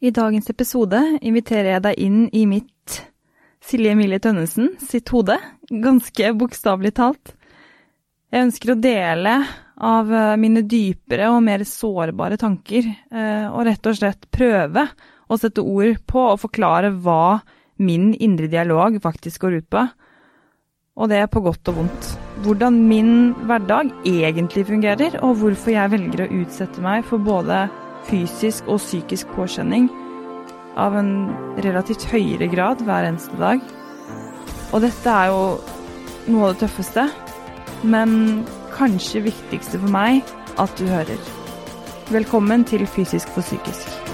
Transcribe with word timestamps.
I 0.00 0.10
dagens 0.16 0.46
episode 0.48 0.96
inviterer 1.20 1.74
jeg 1.74 1.82
deg 1.84 1.98
inn 2.00 2.20
i 2.32 2.46
mitt 2.48 2.94
Silje 3.60 3.90
Emilie 3.92 4.16
Tønnesen 4.22 4.70
sitt 4.80 5.10
hode, 5.12 5.34
ganske 5.68 6.30
bokstavelig 6.40 6.94
talt. 6.96 7.34
Jeg 8.32 8.46
ønsker 8.46 8.72
å 8.72 8.78
dele 8.80 9.34
av 9.76 10.08
eh, 10.08 10.38
mine 10.40 10.62
dypere 10.64 11.28
og 11.28 11.42
mer 11.44 11.66
sårbare 11.68 12.38
tanker, 12.40 12.88
eh, 12.88 13.44
og 13.52 13.66
rett 13.68 13.90
og 13.90 13.98
slett 13.98 14.24
prøve 14.32 14.86
å 15.28 15.36
sette 15.36 15.60
ord 15.60 16.00
på 16.08 16.24
og 16.30 16.40
forklare 16.46 16.94
hva 17.04 17.42
min 17.84 18.14
indre 18.16 18.48
dialog 18.48 18.96
faktisk 19.04 19.44
går 19.44 19.58
ut 19.60 19.68
på. 19.68 19.84
Og 20.96 21.12
det 21.12 21.20
er 21.20 21.28
på 21.28 21.44
godt 21.44 21.74
og 21.74 21.76
vondt. 21.82 22.10
Hvordan 22.46 22.80
min 22.88 23.12
hverdag 23.44 23.92
egentlig 24.08 24.64
fungerer, 24.72 25.20
og 25.20 25.36
hvorfor 25.44 25.76
jeg 25.76 25.92
velger 25.92 26.24
å 26.24 26.32
utsette 26.40 26.88
meg 26.88 27.04
for 27.04 27.20
både 27.20 27.66
fysisk 28.10 28.68
og 28.68 28.80
psykisk 28.82 29.30
påkjenning 29.36 29.88
av 30.80 30.96
en 30.98 31.12
relativt 31.64 32.06
høyere 32.10 32.50
grad 32.50 32.82
hver 32.86 33.08
eneste 33.08 33.36
dag. 33.40 33.62
Og 34.74 34.82
dette 34.84 35.14
er 35.14 35.30
jo 35.30 35.42
noe 36.30 36.50
av 36.50 36.54
det 36.54 36.64
tøffeste, 36.64 37.06
men 37.82 38.44
kanskje 38.74 39.24
viktigste 39.30 39.80
for 39.80 39.94
meg 39.94 40.22
at 40.60 40.74
du 40.78 40.86
hører. 40.90 41.18
Velkommen 42.10 42.66
til 42.66 42.86
Fysisk 42.90 43.30
for 43.34 43.46
psykisk. 43.46 44.09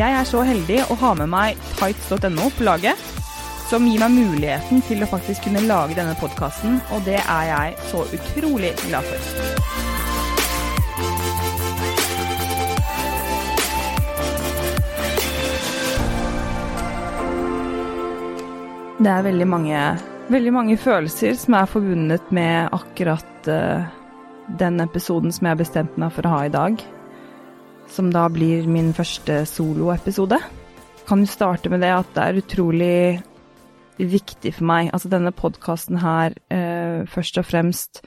Jeg 0.00 0.14
er 0.16 0.24
så 0.24 0.40
heldig 0.40 0.78
å 0.88 0.94
ha 0.96 1.08
med 1.18 1.28
meg 1.28 1.58
tights.no 1.76 2.46
på 2.56 2.64
laget, 2.64 2.96
som 3.68 3.84
gir 3.84 4.00
meg 4.00 4.14
muligheten 4.14 4.78
til 4.88 5.02
å 5.04 5.08
faktisk 5.10 5.44
kunne 5.44 5.60
lage 5.66 5.92
denne 5.98 6.14
podkasten, 6.16 6.78
og 6.88 7.02
det 7.04 7.18
er 7.20 7.42
jeg 7.50 7.74
så 7.90 8.06
utrolig 8.16 8.70
glad 8.86 9.04
for. 9.04 9.26
Det 19.04 19.10
er 19.12 19.26
veldig 19.26 19.48
mange, 19.52 19.82
veldig 20.32 20.54
mange 20.56 20.78
følelser 20.80 21.36
som 21.42 21.58
er 21.60 21.68
forbundet 21.68 22.32
med 22.32 22.72
akkurat 22.78 23.52
uh, 23.52 23.84
den 24.64 24.80
episoden 24.80 25.28
som 25.28 25.44
jeg 25.44 25.58
har 25.58 25.60
bestemt 25.60 26.00
meg 26.00 26.16
for 26.16 26.24
å 26.24 26.34
ha 26.38 26.40
i 26.48 26.54
dag 26.56 26.80
som 27.90 28.10
da 28.14 28.28
blir 28.32 28.68
min 28.70 28.92
første 28.96 29.42
soloepisode. 29.50 30.38
Kan 31.08 31.24
jo 31.24 31.30
starte 31.30 31.72
med 31.72 31.82
det 31.82 31.90
at 31.94 32.14
det 32.14 32.24
er 32.24 32.40
utrolig 32.40 33.00
viktig 34.00 34.54
for 34.56 34.68
meg. 34.70 34.90
Altså 34.94 35.10
denne 35.12 35.32
podkasten 35.36 36.00
her 36.00 36.36
eh, 36.52 37.06
først 37.10 37.40
og 37.40 37.48
fremst 37.48 38.02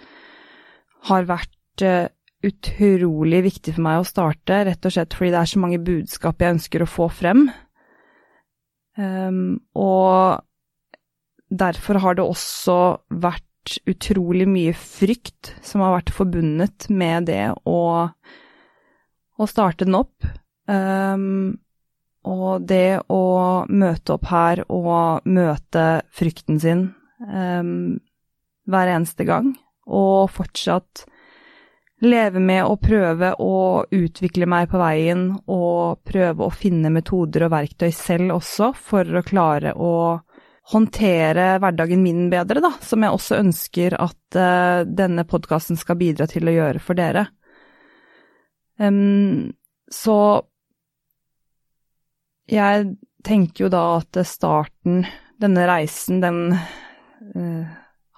har 1.10 1.28
vært 1.30 1.84
eh, 1.86 2.08
utrolig 2.44 3.44
viktig 3.46 3.76
for 3.76 3.86
meg 3.86 4.02
å 4.02 4.08
starte, 4.08 4.64
rett 4.68 4.88
og 4.88 4.96
slett 4.96 5.16
fordi 5.16 5.32
det 5.34 5.42
er 5.42 5.52
så 5.54 5.62
mange 5.64 5.84
budskap 5.84 6.42
jeg 6.44 6.58
ønsker 6.58 6.84
å 6.84 6.90
få 6.90 7.08
frem. 7.14 7.46
Um, 9.00 9.64
og 9.80 10.44
derfor 11.50 12.02
har 12.04 12.18
det 12.18 12.26
også 12.26 12.78
vært 13.24 13.78
utrolig 13.88 14.46
mye 14.50 14.74
frykt 14.76 15.54
som 15.64 15.82
har 15.86 15.96
vært 15.96 16.12
forbundet 16.14 16.90
med 16.92 17.30
det 17.32 17.46
å 17.64 17.80
å 19.44 19.50
starte 19.50 19.88
den 19.88 20.00
opp. 20.00 20.26
Um, 20.70 21.60
og 22.24 22.64
det 22.68 23.04
å 23.12 23.24
møte 23.68 24.16
opp 24.16 24.30
her 24.32 24.64
og 24.72 25.28
møte 25.28 25.88
frykten 26.16 26.60
sin 26.64 26.86
um, 27.20 28.00
hver 28.64 28.94
eneste 28.94 29.28
gang, 29.28 29.52
og 29.84 30.32
fortsatt 30.32 31.04
leve 32.04 32.40
med 32.44 32.66
å 32.68 32.76
prøve 32.80 33.34
å 33.40 33.84
utvikle 33.92 34.48
meg 34.50 34.70
på 34.72 34.80
veien 34.80 35.30
og 35.52 36.04
prøve 36.08 36.48
å 36.48 36.54
finne 36.54 36.92
metoder 36.92 37.46
og 37.48 37.54
verktøy 37.54 37.92
selv 37.96 38.38
også 38.38 38.72
for 38.76 39.20
å 39.20 39.24
klare 39.24 39.76
å 39.76 39.94
håndtere 40.72 41.58
hverdagen 41.60 42.00
min 42.04 42.30
bedre, 42.32 42.62
da, 42.64 42.72
som 42.80 43.04
jeg 43.04 43.16
også 43.16 43.40
ønsker 43.42 43.98
at 44.00 44.38
uh, 44.40 44.84
denne 44.88 45.26
podkasten 45.28 45.80
skal 45.80 46.00
bidra 46.00 46.28
til 46.32 46.48
å 46.48 46.56
gjøre 46.56 46.84
for 46.84 46.96
dere. 47.00 47.28
Um, 48.82 49.54
så 49.92 50.18
jeg 52.50 52.96
tenker 53.24 53.66
jo 53.66 53.72
da 53.72 53.84
at 54.00 54.20
starten, 54.28 55.04
denne 55.42 55.68
reisen, 55.70 56.22
den 56.24 56.56
uh, 56.56 57.72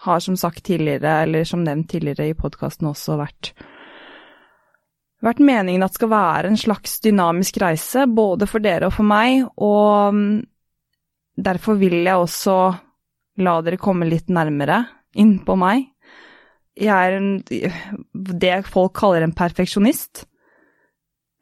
har 0.05 0.19
som 0.23 0.37
sagt 0.39 0.65
tidligere, 0.65 1.21
eller 1.25 1.47
som 1.47 1.63
nevnt 1.65 1.89
tidligere 1.91 2.31
i 2.31 2.37
podkasten 2.37 2.89
også, 2.91 3.19
vært 3.21 3.53
vært 5.25 5.41
meningen 5.41 5.81
at 5.81 5.93
det 5.93 5.99
skal 5.99 6.11
være 6.11 6.51
en 6.51 6.59
slags 6.59 6.99
dynamisk 7.01 7.57
reise, 7.63 8.05
både 8.05 8.47
for 8.49 8.63
dere 8.63 8.89
og 8.89 8.95
for 8.97 9.07
meg, 9.07 9.45
og 9.57 10.13
um, 10.13 10.27
derfor 11.35 11.79
vil 11.81 12.01
jeg 12.03 12.15
også 12.15 12.57
la 13.45 13.55
dere 13.65 13.81
komme 13.81 14.07
litt 14.07 14.29
nærmere 14.31 14.83
inn 15.19 15.37
på 15.45 15.57
meg. 15.59 15.89
Jeg 16.75 16.91
er 16.91 17.17
en, 17.17 17.29
det 18.13 18.55
folk 18.67 18.95
kaller 18.99 19.23
en 19.23 19.35
perfeksjonist. 19.35 20.25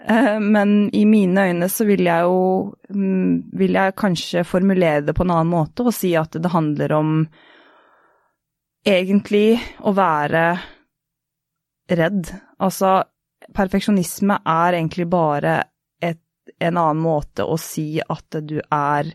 Eh, 0.04 0.40
men 0.40 0.90
i 0.96 1.06
mine 1.06 1.48
øyne 1.48 1.70
så 1.72 1.86
vil 1.88 2.04
jeg 2.04 2.26
jo 2.28 2.74
mm, 2.90 3.56
Vil 3.56 3.78
jeg 3.78 3.96
kanskje 3.96 4.44
formulere 4.44 5.06
det 5.08 5.16
på 5.16 5.24
en 5.24 5.32
annen 5.32 5.54
måte 5.54 5.86
og 5.86 5.96
si 5.96 6.12
at 6.20 6.36
det 6.36 6.52
handler 6.52 6.96
om 6.98 7.14
egentlig 8.84 9.62
å 9.80 9.94
være 9.96 10.44
redd. 11.94 12.32
Altså, 12.60 12.98
perfeksjonisme 13.56 14.42
er 14.44 14.76
egentlig 14.76 15.08
bare 15.08 15.54
et, 16.04 16.20
en 16.60 16.80
annen 16.82 17.00
måte 17.00 17.46
å 17.48 17.56
si 17.60 18.02
at 18.04 18.42
du 18.44 18.58
er 18.60 19.14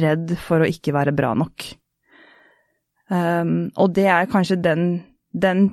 redd 0.00 0.32
for 0.40 0.64
å 0.64 0.70
ikke 0.70 0.94
være 0.96 1.12
bra 1.16 1.34
nok. 1.36 1.66
Um, 3.12 3.68
og 3.76 3.92
det 3.94 4.08
er 4.10 4.30
kanskje 4.32 4.56
den, 4.64 4.88
den 5.30 5.68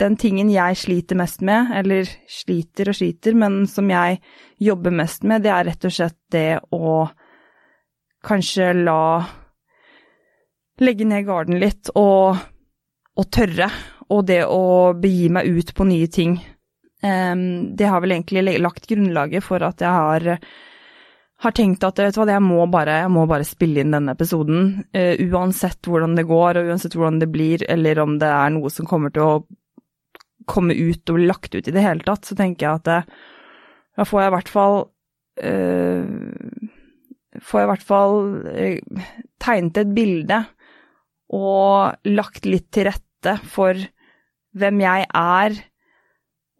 den 0.00 0.16
tingen 0.20 0.50
jeg 0.52 0.78
sliter 0.80 1.18
mest 1.20 1.42
med, 1.46 1.72
eller 1.76 2.08
sliter 2.30 2.90
og 2.90 2.96
sliter, 2.96 3.36
men 3.38 3.62
som 3.70 3.90
jeg 3.92 4.20
jobber 4.60 4.94
mest 5.02 5.26
med, 5.28 5.44
det 5.44 5.52
er 5.54 5.68
rett 5.70 5.86
og 5.86 5.94
slett 5.94 6.18
det 6.32 6.48
å 6.76 7.04
kanskje 8.26 8.72
la 8.84 9.02
Legge 10.80 11.04
ned 11.04 11.26
garden 11.28 11.58
litt 11.60 11.90
og, 12.00 12.38
og 13.20 13.26
tørre, 13.28 13.66
og 14.08 14.22
det 14.30 14.46
å 14.48 14.94
begi 14.96 15.26
meg 15.28 15.50
ut 15.52 15.74
på 15.76 15.84
nye 15.84 16.06
ting. 16.08 16.38
Um, 17.04 17.76
det 17.76 17.88
har 17.88 18.00
vel 18.00 18.14
egentlig 18.16 18.56
lagt 18.60 18.88
grunnlaget 18.88 19.44
for 19.44 19.60
at 19.66 19.84
jeg 19.84 19.92
har 19.92 20.40
har 21.40 21.54
tenkt 21.56 21.84
at 21.84 22.00
vet 22.00 22.16
du 22.16 22.20
hva, 22.20 22.26
jeg 22.32 22.44
må 22.44 22.64
bare, 22.72 22.98
jeg 23.04 23.12
må 23.12 23.26
bare 23.28 23.46
spille 23.48 23.80
inn 23.84 23.92
denne 23.92 24.16
episoden. 24.16 24.86
Uh, 24.96 25.20
uansett 25.28 25.84
hvordan 25.84 26.16
det 26.16 26.24
går, 26.28 26.60
og 26.60 26.72
uansett 26.72 26.96
hvordan 26.96 27.20
det 27.20 27.28
blir, 27.32 27.64
eller 27.68 28.00
om 28.00 28.16
det 28.20 28.32
er 28.32 28.56
noe 28.56 28.72
som 28.72 28.88
kommer 28.88 29.12
til 29.12 29.26
å 29.26 29.38
komme 30.48 30.76
ut 30.76 31.10
og 31.10 31.18
bli 31.18 31.28
lagt 31.28 31.54
ut 31.54 31.68
i 31.68 31.74
det 31.74 31.84
hele 31.84 32.04
tatt, 32.06 32.28
så 32.28 32.36
tenker 32.38 32.66
jeg 32.66 32.80
at 32.80 32.88
det, 32.88 33.00
da 33.98 34.06
får 34.08 34.22
jeg 34.22 34.30
i 34.30 34.36
hvert 34.36 34.52
fall 34.52 34.78
øh, 35.44 36.04
Får 37.46 37.60
jeg 37.60 37.66
i 37.66 37.70
hvert 37.70 37.84
fall 37.86 38.16
øh, 38.50 39.04
tegnet 39.38 39.76
et 39.78 39.92
bilde 39.94 40.40
og 41.30 42.08
lagt 42.10 42.48
litt 42.48 42.66
til 42.74 42.88
rette 42.88 43.36
for 43.46 43.78
hvem 44.58 44.80
jeg 44.82 45.06
er, 45.14 45.54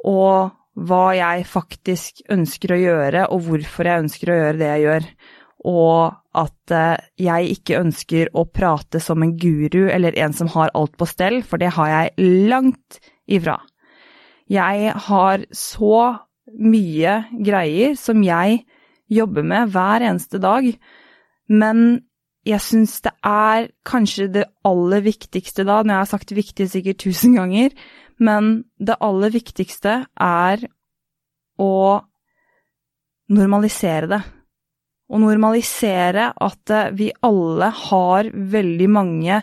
og 0.07 0.53
hva 0.79 1.05
jeg 1.17 1.49
faktisk 1.51 2.23
ønsker 2.31 2.77
å 2.77 2.79
gjøre, 2.79 3.25
og 3.35 3.43
hvorfor 3.49 3.91
jeg 3.91 4.05
ønsker 4.05 4.31
å 4.31 4.39
gjøre 4.39 4.61
det 4.61 4.69
jeg 4.71 4.85
gjør. 4.85 5.09
Og 5.75 6.20
at 6.39 6.75
øh, 6.75 6.97
jeg 7.19 7.55
ikke 7.57 7.81
ønsker 7.81 8.31
å 8.39 8.47
prate 8.47 9.01
som 9.03 9.23
en 9.25 9.35
guru 9.41 9.89
eller 9.91 10.17
en 10.23 10.35
som 10.37 10.51
har 10.55 10.73
alt 10.79 10.97
på 10.99 11.09
stell, 11.11 11.41
for 11.43 11.59
det 11.59 11.73
har 11.75 11.91
jeg 11.91 12.31
langt 12.51 13.01
ifra. 13.31 13.59
Jeg 14.51 14.95
har 15.07 15.47
så 15.55 15.97
mye 16.59 17.17
greier 17.39 17.97
som 17.99 18.23
jeg 18.27 18.63
jobber 19.11 19.47
med 19.47 19.71
hver 19.75 20.07
eneste 20.07 20.41
dag, 20.43 20.67
men 21.51 22.03
jeg 22.47 22.63
syns 22.65 23.01
det 23.05 23.13
er 23.27 23.69
kanskje 23.87 24.31
det 24.33 24.47
aller 24.67 25.03
viktigste 25.05 25.67
da, 25.67 25.83
når 25.83 25.93
jeg 25.93 26.01
har 26.01 26.11
sagt 26.15 26.35
viktig 26.35 26.69
sikkert 26.73 27.03
tusen 27.03 27.35
ganger, 27.37 27.75
men 28.21 28.53
det 28.79 28.99
aller 29.03 29.33
viktigste 29.35 30.03
er 30.21 30.65
å 31.61 31.75
normalisere 33.31 34.11
det. 34.11 34.21
Å 35.11 35.19
normalisere 35.19 36.31
at 36.39 36.73
vi 36.95 37.11
alle 37.27 37.69
har 37.75 38.31
veldig 38.31 38.89
mange 38.95 39.41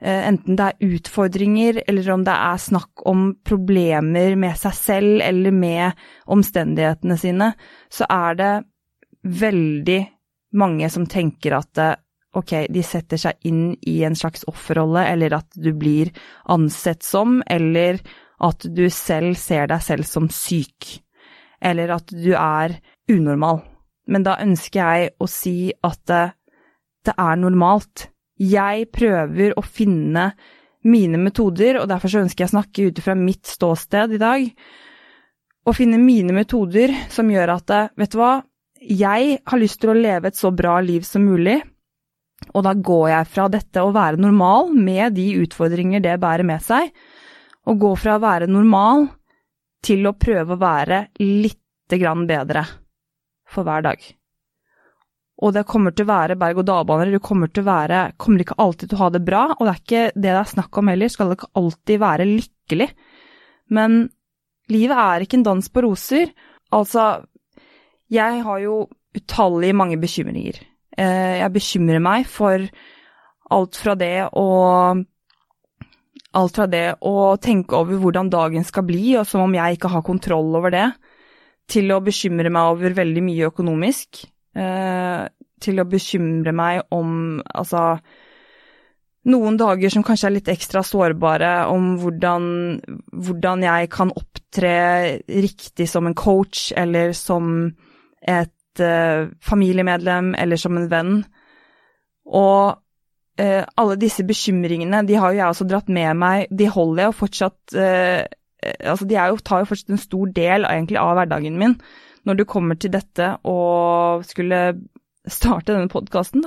Eh, 0.00 0.28
enten 0.28 0.56
det 0.56 0.64
er 0.64 0.92
utfordringer, 0.94 1.82
eller 1.90 2.10
om 2.14 2.24
det 2.26 2.34
er 2.34 2.60
snakk 2.62 3.02
om 3.10 3.32
problemer 3.44 4.36
med 4.38 4.54
seg 4.58 4.76
selv 4.78 5.22
eller 5.24 5.54
med 5.54 6.04
omstendighetene 6.30 7.16
sine, 7.18 7.48
så 7.90 8.06
er 8.06 8.38
det 8.38 8.52
veldig 9.42 9.98
mange 10.58 10.90
som 10.90 11.08
tenker 11.10 11.58
at 11.58 11.82
ok, 12.38 12.68
de 12.70 12.84
setter 12.86 13.18
seg 13.18 13.50
inn 13.50 13.72
i 13.90 13.96
en 14.06 14.14
slags 14.16 14.46
offerrolle, 14.46 15.02
eller 15.10 15.34
at 15.40 15.50
du 15.58 15.72
blir 15.74 16.12
ansett 16.46 17.02
som, 17.02 17.40
eller 17.50 17.98
at 18.38 18.62
du 18.70 18.86
selv 18.94 19.34
ser 19.40 19.66
deg 19.72 19.82
selv 19.82 20.06
som 20.06 20.30
syk, 20.30 21.00
eller 21.58 21.96
at 21.96 22.14
du 22.14 22.36
er 22.38 22.78
unormal. 23.10 23.64
Men 24.08 24.24
da 24.24 24.38
ønsker 24.40 24.80
jeg 24.80 25.14
å 25.20 25.28
si 25.30 25.70
at 25.84 26.00
det, 26.08 26.24
det 27.04 27.14
er 27.14 27.40
normalt. 27.40 28.08
Jeg 28.38 28.88
prøver 28.94 29.56
å 29.58 29.64
finne 29.64 30.30
mine 30.88 31.20
metoder, 31.20 31.80
og 31.80 31.88
derfor 31.90 32.12
så 32.12 32.22
ønsker 32.22 32.44
jeg 32.44 32.52
å 32.52 32.56
snakke 32.56 32.86
ut 32.88 33.00
fra 33.04 33.16
mitt 33.18 33.48
ståsted 33.50 34.14
i 34.16 34.20
dag. 34.22 34.46
Å 35.68 35.74
finne 35.76 36.00
mine 36.00 36.32
metoder 36.32 36.94
som 37.12 37.28
gjør 37.28 37.56
at, 37.58 37.74
vet 37.98 38.14
du 38.14 38.20
hva, 38.20 38.38
jeg 38.78 39.40
har 39.44 39.60
lyst 39.60 39.82
til 39.82 39.92
å 39.92 39.98
leve 39.98 40.30
et 40.30 40.38
så 40.38 40.52
bra 40.54 40.78
liv 40.80 41.04
som 41.04 41.26
mulig. 41.26 41.58
Og 42.54 42.62
da 42.64 42.72
går 42.72 43.08
jeg 43.10 43.30
fra 43.34 43.48
dette 43.50 43.82
å 43.82 43.92
være 43.92 44.22
normal, 44.22 44.70
med 44.72 45.18
de 45.18 45.32
utfordringer 45.42 46.00
det 46.00 46.16
bærer 46.22 46.46
med 46.46 46.62
seg, 46.64 46.92
og 47.68 47.82
gå 47.82 47.94
fra 47.98 48.16
å 48.16 48.22
være 48.22 48.48
normal 48.48 49.08
til 49.84 50.06
å 50.08 50.16
prøve 50.16 50.54
å 50.54 50.62
være 50.62 51.08
lite 51.20 51.98
grann 52.00 52.24
bedre 52.30 52.64
for 53.48 53.66
hver 53.66 53.84
dag. 53.86 54.02
Og 55.38 55.54
det 55.54 55.68
kommer 55.70 55.94
til 55.94 56.06
å 56.06 56.10
være 56.10 56.36
berg-og-dal-baner, 56.38 57.12
du 57.14 57.22
kommer 57.22 57.50
til 57.52 57.62
å 57.62 57.68
være 57.68 58.00
Kommer 58.18 58.42
ikke 58.42 58.58
alltid 58.58 58.90
til 58.90 58.98
å 58.98 59.02
ha 59.04 59.10
det 59.14 59.22
bra, 59.26 59.44
og 59.54 59.60
det 59.62 59.72
er 59.72 59.82
ikke 59.82 60.04
det 60.16 60.24
det 60.26 60.34
er 60.34 60.52
snakk 60.52 60.80
om 60.80 60.90
heller, 60.90 61.12
skal 61.12 61.30
det 61.30 61.38
ikke 61.38 61.52
alltid 61.60 62.02
være 62.02 62.28
lykkelig. 62.28 62.88
Men 63.78 63.98
livet 64.72 65.02
er 65.04 65.24
ikke 65.24 65.38
en 65.38 65.46
dans 65.46 65.68
på 65.70 65.84
roser. 65.86 66.32
Altså, 66.74 67.04
jeg 68.10 68.42
har 68.44 68.64
jo 68.64 68.80
utallige 69.16 69.76
mange 69.76 69.98
bekymringer. 70.00 70.58
Eh, 70.98 71.38
jeg 71.38 71.54
bekymrer 71.54 72.02
meg 72.02 72.26
for 72.28 72.66
alt 73.54 73.78
fra 73.78 73.94
det 73.98 74.16
å 74.36 74.48
Alt 76.38 76.58
fra 76.58 76.66
det 76.68 76.98
å 77.08 77.38
tenke 77.40 77.72
over 77.78 77.96
hvordan 78.02 78.28
dagen 78.28 78.64
skal 78.66 78.84
bli, 78.84 79.14
og 79.16 79.24
som 79.26 79.46
om 79.46 79.54
jeg 79.56 79.78
ikke 79.78 79.88
har 79.88 80.04
kontroll 80.04 80.50
over 80.58 80.70
det, 80.70 80.84
til 81.68 81.92
å 81.92 82.00
bekymre 82.04 82.50
meg 82.52 82.72
over 82.72 82.96
veldig 82.96 83.24
mye 83.24 83.50
økonomisk, 83.50 84.24
eh, 84.56 85.26
til 85.60 85.82
å 85.82 85.88
bekymre 85.88 86.54
meg 86.54 86.86
om 86.94 87.42
altså 87.42 87.98
noen 89.28 89.58
dager 89.60 89.92
som 89.92 90.04
kanskje 90.06 90.28
er 90.28 90.34
litt 90.38 90.50
ekstra 90.52 90.82
sårbare, 90.86 91.52
om 91.68 91.96
hvordan, 92.00 92.44
hvordan 93.12 93.64
jeg 93.66 93.90
kan 93.92 94.12
opptre 94.16 94.74
riktig 95.28 95.88
som 95.90 96.08
en 96.08 96.16
coach 96.16 96.70
eller 96.76 97.12
som 97.16 97.68
et 98.22 98.82
uh, 98.82 99.28
familiemedlem 99.44 100.32
eller 100.38 100.60
som 100.60 100.78
en 100.78 100.88
venn. 100.88 101.12
Og 102.28 102.78
uh, 103.42 103.62
alle 103.82 103.98
disse 104.00 104.24
bekymringene, 104.24 105.04
de 105.08 105.18
har 105.18 105.34
jo 105.34 105.42
jeg 105.42 105.52
også 105.52 105.68
dratt 105.68 105.92
med 105.92 106.16
meg, 106.16 106.48
de 106.48 106.70
holder 106.72 107.04
jeg 107.04 107.12
jo 107.12 107.18
fortsatt 107.20 107.76
uh, 107.76 108.22
Altså, 108.58 109.06
de 109.06 109.14
jo, 109.14 109.38
tar 109.44 109.62
jo 109.62 109.70
fortsatt 109.70 109.94
en 109.94 110.02
stor 110.02 110.30
del 110.34 110.66
egentlig 110.66 110.98
av 111.00 111.14
hverdagen 111.18 111.58
min. 111.60 111.76
Når 112.26 112.40
du 112.40 112.44
kommer 112.48 112.78
til 112.80 112.92
dette 112.92 113.36
og 113.46 114.24
skulle 114.26 114.62
starte 115.28 115.74
denne 115.74 115.90
podkasten. 115.92 116.44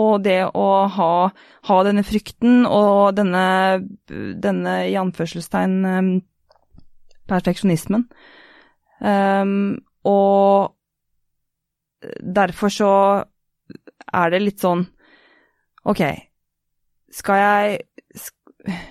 Og 0.00 0.22
det 0.22 0.38
å 0.54 0.66
ha, 0.94 1.12
ha, 1.66 1.78
denne 1.86 2.04
frykten 2.06 2.62
og 2.68 3.16
denne, 3.18 3.46
denne 4.08 4.74
i 4.86 4.94
anførselstegn 4.98 6.20
perfeksjonismen. 7.30 8.06
Um, 9.00 9.80
og 10.06 10.76
derfor 12.20 12.72
så 12.72 12.92
er 14.10 14.32
det 14.32 14.42
litt 14.42 14.60
sånn 14.60 14.82
Ok, 15.88 16.02
skal 17.16 17.38
jeg 17.40 17.78
skal 18.20 18.82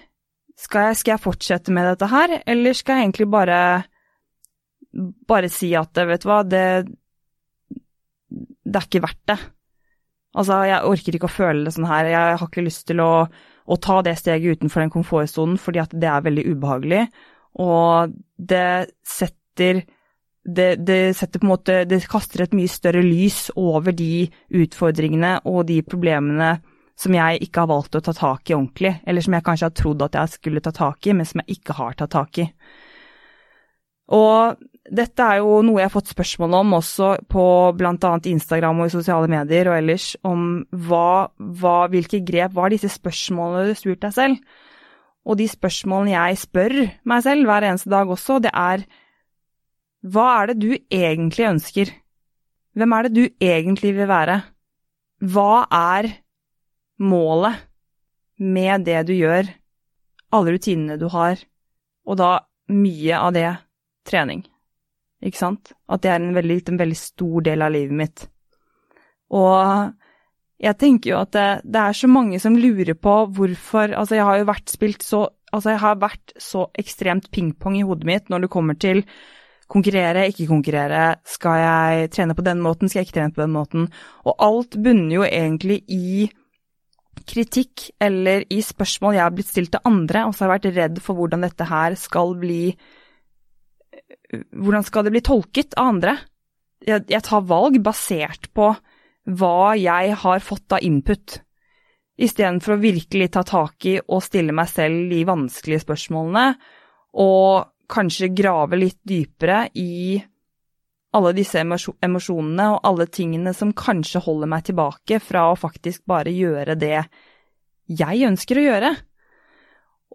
jeg, 0.60 0.98
skal 1.00 1.16
jeg 1.16 1.24
fortsette 1.24 1.74
med 1.76 1.88
dette 1.88 2.10
her, 2.12 2.40
eller 2.46 2.76
skal 2.78 3.00
jeg 3.00 3.10
egentlig 3.10 3.30
bare 3.32 3.60
bare 5.30 5.50
si 5.54 5.70
at 5.78 5.94
vet 6.10 6.24
du 6.24 6.30
hva, 6.30 6.42
det 6.44 6.66
det 8.70 8.78
er 8.78 8.86
ikke 8.86 9.02
verdt 9.02 9.24
det. 9.32 9.38
Altså, 10.38 10.60
jeg 10.70 10.86
orker 10.86 11.16
ikke 11.18 11.30
å 11.30 11.34
føle 11.34 11.66
det 11.66 11.74
sånn 11.74 11.90
her. 11.90 12.10
Jeg 12.12 12.34
har 12.38 12.46
ikke 12.46 12.66
lyst 12.66 12.86
til 12.90 13.02
å, 13.02 13.14
å 13.26 13.78
ta 13.82 14.00
det 14.06 14.14
steget 14.20 14.60
utenfor 14.60 14.84
den 14.84 14.94
komfortsonen, 14.94 15.58
fordi 15.62 15.82
at 15.82 15.96
det 15.98 16.10
er 16.10 16.26
veldig 16.26 16.46
ubehagelig. 16.52 17.08
Og 17.66 18.14
det 18.38 18.92
setter 19.02 19.82
det, 20.50 20.70
det, 20.86 21.00
setter 21.18 21.42
på 21.42 21.46
en 21.46 21.52
måte 21.52 21.74
Det 21.86 22.00
kaster 22.10 22.46
et 22.46 22.54
mye 22.56 22.70
større 22.72 23.02
lys 23.04 23.50
over 23.60 23.94
de 23.94 24.30
utfordringene 24.56 25.34
og 25.50 25.66
de 25.68 25.82
problemene 25.86 26.54
som 27.00 27.16
jeg 27.16 27.40
ikke 27.46 27.63
har 27.63 27.72
valgt 27.72 27.96
å 27.96 28.04
ta 28.04 28.13
tak 28.16 28.50
i 28.51 28.56
ordentlig, 28.57 28.98
eller 29.07 29.24
som 29.24 29.36
jeg 29.38 29.46
kanskje 29.46 29.69
har 29.69 29.75
trodd 29.78 30.04
at 30.04 30.18
jeg 30.19 30.36
skulle 30.36 30.63
ta 30.63 30.74
tak 30.75 31.07
i, 31.07 31.16
men 31.16 31.28
som 31.28 31.42
jeg 31.44 31.60
ikke 31.60 31.78
har 31.78 31.96
tatt 32.00 32.12
tak 32.16 32.42
i. 32.44 32.48
Og 34.19 34.60
dette 34.90 35.25
er 35.25 35.40
jo 35.40 35.60
noe 35.63 35.80
jeg 35.80 35.88
har 35.88 35.94
fått 35.94 36.12
spørsmål 36.12 36.56
om 36.60 36.74
også 36.80 37.12
på 37.30 37.44
bl.a. 37.78 38.13
Instagram 38.31 38.81
og 38.81 38.90
i 38.90 38.94
sosiale 38.96 39.30
medier 39.31 39.69
og 39.69 39.78
ellers, 39.78 40.12
om 40.25 40.63
hva, 40.88 41.30
hva, 41.38 41.78
hvilke 41.94 42.24
grep 42.25 42.56
Hva 42.56 42.68
er 42.68 42.75
disse 42.75 42.92
spørsmålene 42.96 43.69
du 43.69 43.78
spurte 43.78 44.07
deg 44.07 44.16
selv? 44.18 44.57
Og 45.30 45.38
de 45.38 45.46
spørsmålene 45.51 46.16
jeg 46.16 46.40
spør 46.42 46.75
meg 47.12 47.24
selv 47.25 47.48
hver 47.48 47.68
eneste 47.69 47.92
dag 47.94 48.10
også, 48.10 48.40
det 48.42 48.51
er 48.56 48.88
hva 50.10 50.25
er 50.40 50.51
det 50.51 50.62
du 50.63 50.69
egentlig 50.96 51.46
ønsker? 51.50 51.92
Hvem 52.80 52.94
er 52.96 53.06
det 53.06 53.13
du 53.13 53.25
egentlig 53.44 53.92
vil 53.98 54.07
være? 54.10 54.40
Hva 55.19 55.68
er 55.75 56.07
målet 57.00 57.66
med 58.40 58.86
det 58.88 59.04
du 59.10 59.13
gjør, 59.16 59.50
alle 60.36 60.56
rutinene 60.56 61.00
du 61.00 61.07
har, 61.12 61.40
og 62.07 62.19
da 62.19 62.31
mye 62.72 63.18
av 63.18 63.34
det 63.36 63.50
trening, 64.07 64.44
ikke 65.25 65.40
sant? 65.40 65.74
At 65.90 66.04
det 66.04 66.13
er 66.13 66.22
en 66.22 66.36
veldig, 66.38 66.60
en 66.72 66.81
veldig 66.81 67.00
stor 67.00 67.46
del 67.48 67.66
av 67.66 67.74
livet 67.75 67.98
mitt. 68.00 68.28
Og 69.36 69.92
jeg 70.60 70.75
tenker 70.80 71.13
jo 71.13 71.19
at 71.22 71.34
det, 71.36 71.50
det, 71.63 71.81
er 71.81 71.98
så 71.98 72.10
mange 72.12 72.40
som 72.42 72.57
lurer 72.57 72.96
på 72.98 73.16
hvorfor 73.36 73.94
Altså, 73.96 74.18
jeg 74.18 74.25
har 74.28 74.40
jo 74.42 74.48
vært 74.50 74.72
spilt 74.74 75.06
så 75.06 75.28
Altså, 75.54 75.72
jeg 75.72 75.81
har 75.81 76.01
vært 76.01 76.34
så 76.38 76.66
ekstremt 76.78 77.30
pingpong 77.34 77.80
i 77.80 77.86
hodet 77.86 78.06
mitt 78.06 78.28
når 78.30 78.44
det 78.44 78.50
kommer 78.54 78.75
til 78.78 79.00
konkurrere, 79.69 80.28
ikke 80.30 80.46
konkurrere, 80.50 81.16
skal 81.25 81.56
jeg 81.62 82.12
trene 82.13 82.36
på 82.38 82.46
den 82.46 82.62
måten, 82.62 82.90
skal 82.90 83.01
jeg 83.01 83.07
ikke 83.07 83.16
trene 83.16 83.34
på 83.34 83.42
den 83.42 83.56
måten? 83.56 83.88
Og 84.30 84.36
alt 84.46 84.78
bunner 84.78 85.16
jo 85.16 85.25
egentlig 85.25 85.80
i 85.90 86.28
kritikk 87.30 87.90
eller 88.01 88.46
i 88.51 88.60
spørsmål 88.65 89.18
jeg 89.18 89.24
har 89.25 89.36
blitt 89.36 89.51
stilt 89.51 89.74
til 89.75 89.86
andre, 89.88 90.25
og 90.25 90.34
så 90.34 90.46
har 90.46 90.50
jeg 90.50 90.56
vært 90.56 90.80
redd 90.80 91.03
for 91.06 91.20
hvordan 91.20 91.46
dette 91.46 91.68
her 91.70 91.98
skal 92.00 92.36
bli 92.39 92.63
Hvordan 94.30 94.86
skal 94.86 95.06
det 95.06 95.12
bli 95.15 95.22
tolket 95.25 95.74
av 95.74 95.88
andre? 95.89 96.12
Jeg, 96.86 97.08
jeg 97.10 97.25
tar 97.25 97.48
valg 97.50 97.80
basert 97.82 98.46
på 98.53 98.68
hva 99.39 99.74
jeg 99.77 100.13
har 100.22 100.44
fått 100.46 100.75
av 100.77 100.86
input, 100.86 101.39
istedenfor 102.22 102.75
å 102.75 102.82
virkelig 102.82 103.32
ta 103.34 103.44
tak 103.48 103.86
i 103.89 103.96
og 104.00 104.22
stille 104.25 104.53
meg 104.56 104.70
selv 104.70 105.10
de 105.10 105.24
vanskelige 105.27 105.84
spørsmålene, 105.86 106.46
og 107.18 107.74
kanskje 107.89 108.30
grave 108.38 108.77
litt 108.77 109.00
dypere 109.01 109.63
i 109.82 110.20
alle 111.18 111.32
disse 111.34 111.62
emosjonene 111.62 112.68
og 112.75 112.84
alle 112.86 113.08
tingene 113.10 113.53
som 113.58 113.74
kanskje 113.74 114.22
holder 114.25 114.51
meg 114.51 114.68
tilbake 114.68 115.18
fra 115.24 115.48
å 115.50 115.58
faktisk 115.58 116.06
bare 116.10 116.34
gjøre 116.34 116.77
det 116.77 117.01
jeg 117.89 118.27
ønsker 118.29 118.60
å 118.60 118.65
gjøre. 118.65 118.91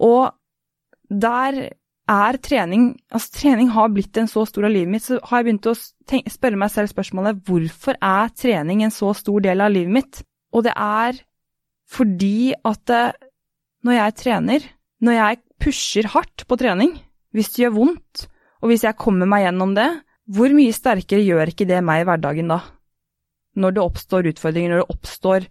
Og 0.04 0.22
der 1.10 1.58
er 2.04 2.36
trening 2.44 2.90
Altså, 3.08 3.30
trening 3.40 3.70
har 3.72 3.92
blitt 3.92 4.18
en 4.20 4.28
så 4.28 4.44
stor 4.48 4.66
av 4.68 4.74
livet 4.74 4.92
mitt, 4.92 5.06
så 5.06 5.18
har 5.24 5.40
jeg 5.40 5.48
begynt 5.48 5.70
å 5.70 5.76
spørre 6.34 6.60
meg 6.60 6.72
selv 6.72 6.92
spørsmålet 6.92 7.40
hvorfor 7.48 7.96
er 7.96 8.32
trening 8.36 8.84
en 8.84 8.92
så 8.92 9.12
stor 9.16 9.44
del 9.44 9.64
av 9.64 9.72
livet 9.72 9.94
mitt? 9.94 10.20
Og 10.52 10.66
det 10.66 10.74
er 10.76 11.16
fordi 11.90 12.52
at 12.64 12.92
når 13.84 13.98
jeg 13.98 14.16
trener, 14.20 14.68
når 15.04 15.18
jeg 15.18 15.42
pusher 15.60 16.08
hardt 16.12 16.46
på 16.48 16.58
trening, 16.60 16.94
hvis 17.34 17.52
det 17.54 17.64
gjør 17.64 17.76
vondt, 17.78 18.26
og 18.62 18.70
hvis 18.70 18.84
jeg 18.86 19.00
kommer 19.00 19.28
meg 19.28 19.46
gjennom 19.46 19.74
det, 19.76 19.88
hvor 20.32 20.52
mye 20.56 20.72
sterkere 20.72 21.24
gjør 21.24 21.52
ikke 21.52 21.66
det 21.68 21.82
meg 21.84 22.02
i 22.02 22.06
hverdagen 22.08 22.52
da? 22.52 22.62
Når 23.60 23.74
det 23.76 23.84
oppstår 23.84 24.30
utfordringer, 24.32 24.72
når 24.72 24.82
det 24.82 24.94
oppstår 24.96 25.48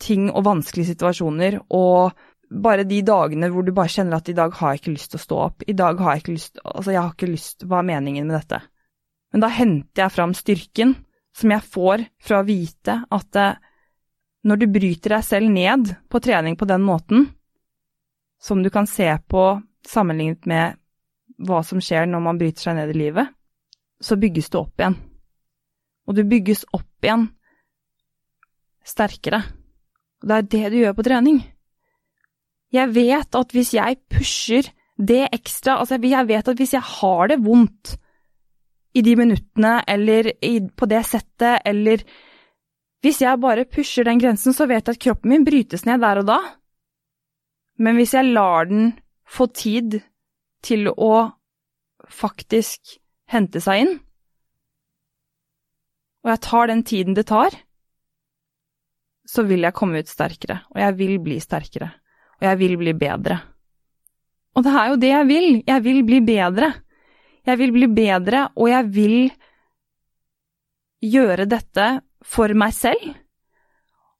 ting 0.00 0.28
og 0.30 0.44
vanskelige 0.46 0.94
situasjoner, 0.94 1.58
og 1.76 2.16
bare 2.50 2.86
de 2.88 3.00
dagene 3.06 3.50
hvor 3.52 3.64
du 3.66 3.72
bare 3.74 3.92
kjenner 3.92 4.18
at 4.18 4.28
i 4.28 4.34
dag 4.36 4.54
har 4.58 4.72
jeg 4.72 4.82
ikke 4.82 4.94
lyst 4.96 5.12
til 5.12 5.20
å 5.20 5.24
stå 5.26 5.40
opp, 5.44 5.64
i 5.66 5.76
dag 5.76 6.00
har 6.02 6.16
jeg 6.16 6.24
ikke 6.24 6.34
lyst 6.34 6.60
Altså, 6.64 6.90
jeg 6.90 7.00
har 7.00 7.12
ikke 7.14 7.30
lyst 7.30 7.62
Hva 7.62 7.78
er 7.78 7.86
meningen 7.92 8.26
med 8.26 8.40
dette? 8.40 8.58
Men 9.30 9.44
da 9.44 9.50
henter 9.54 10.02
jeg 10.02 10.14
fram 10.16 10.34
styrken 10.34 10.96
som 11.36 11.52
jeg 11.54 11.66
får 11.76 12.02
fra 12.26 12.40
å 12.40 12.46
vite 12.48 12.96
at 13.06 13.38
eh, 13.38 13.60
når 14.50 14.58
du 14.58 14.66
bryter 14.72 15.14
deg 15.14 15.26
selv 15.26 15.52
ned 15.52 15.92
på 16.10 16.20
trening 16.24 16.56
på 16.58 16.66
den 16.66 16.82
måten, 16.82 17.28
som 18.40 18.64
du 18.64 18.70
kan 18.72 18.88
se 18.90 19.06
på 19.28 19.44
sammenlignet 19.86 20.48
med 20.50 20.80
hva 21.46 21.60
som 21.64 21.78
skjer 21.84 22.08
når 22.08 22.24
man 22.24 22.40
bryter 22.40 22.66
seg 22.66 22.80
ned 22.80 22.90
i 22.90 22.98
livet, 22.98 23.30
så 24.00 24.16
bygges 24.18 24.50
du 24.50 24.58
opp 24.62 24.80
igjen. 24.80 24.96
Og 26.08 26.16
du 26.16 26.24
bygges 26.26 26.64
opp 26.74 27.04
igjen 27.04 27.28
sterkere. 28.82 29.42
Og 30.20 30.28
det 30.28 30.36
er 30.36 30.48
det 30.52 30.72
du 30.72 30.78
gjør 30.82 30.96
på 30.98 31.06
trening. 31.06 31.40
Jeg 32.70 32.94
vet 32.94 33.34
at 33.34 33.52
hvis 33.54 33.72
jeg 33.74 33.98
pusher 34.12 34.68
det 35.00 35.24
ekstra, 35.32 35.78
altså 35.80 35.98
jeg 36.02 36.28
vet 36.28 36.48
at 36.48 36.60
hvis 36.60 36.74
jeg 36.76 36.84
har 36.84 37.30
det 37.32 37.40
vondt 37.44 37.96
i 38.94 39.02
de 39.02 39.14
minuttene 39.16 39.80
eller 39.88 40.32
i, 40.42 40.58
på 40.76 40.86
det 40.90 41.02
settet, 41.06 41.62
eller 41.64 42.04
hvis 43.00 43.22
jeg 43.22 43.40
bare 43.40 43.64
pusher 43.64 44.04
den 44.04 44.20
grensen, 44.20 44.52
så 44.52 44.66
vet 44.68 44.86
jeg 44.86 44.98
at 44.98 45.02
kroppen 45.02 45.32
min 45.32 45.44
brytes 45.46 45.86
ned 45.88 46.02
der 46.02 46.20
og 46.20 46.28
da. 46.28 46.38
Men 47.80 47.96
hvis 47.96 48.14
jeg 48.14 48.28
lar 48.34 48.68
den 48.68 48.92
få 49.24 49.46
tid 49.46 50.00
til 50.62 50.90
å 50.90 51.30
faktisk 52.10 52.98
hente 53.30 53.62
seg 53.62 53.86
inn, 53.86 53.94
og 56.20 56.34
jeg 56.34 56.42
tar 56.44 56.68
den 56.68 56.82
tiden 56.84 57.16
det 57.16 57.26
tar, 57.30 57.56
så 59.30 59.44
vil 59.46 59.62
jeg 59.66 59.76
komme 59.76 60.02
ut 60.02 60.10
sterkere, 60.10 60.60
og 60.74 60.80
jeg 60.82 60.96
vil 60.98 61.16
bli 61.22 61.38
sterkere, 61.42 61.90
og 62.40 62.46
jeg 62.48 62.60
vil 62.60 62.76
bli 62.80 62.94
bedre. 62.98 63.38
Og 64.58 64.66
det 64.66 64.72
er 64.74 64.88
jo 64.90 64.98
det 64.98 65.10
jeg 65.12 65.28
vil, 65.28 65.48
jeg 65.68 65.84
vil 65.84 66.00
bli 66.06 66.18
bedre. 66.26 66.72
Jeg 67.46 67.58
vil 67.60 67.72
bli 67.72 67.86
bedre, 67.94 68.48
og 68.58 68.68
jeg 68.68 68.88
vil 68.92 69.16
gjøre 71.06 71.46
dette 71.48 71.86
for 72.26 72.52
meg 72.58 72.74
selv. 72.76 73.14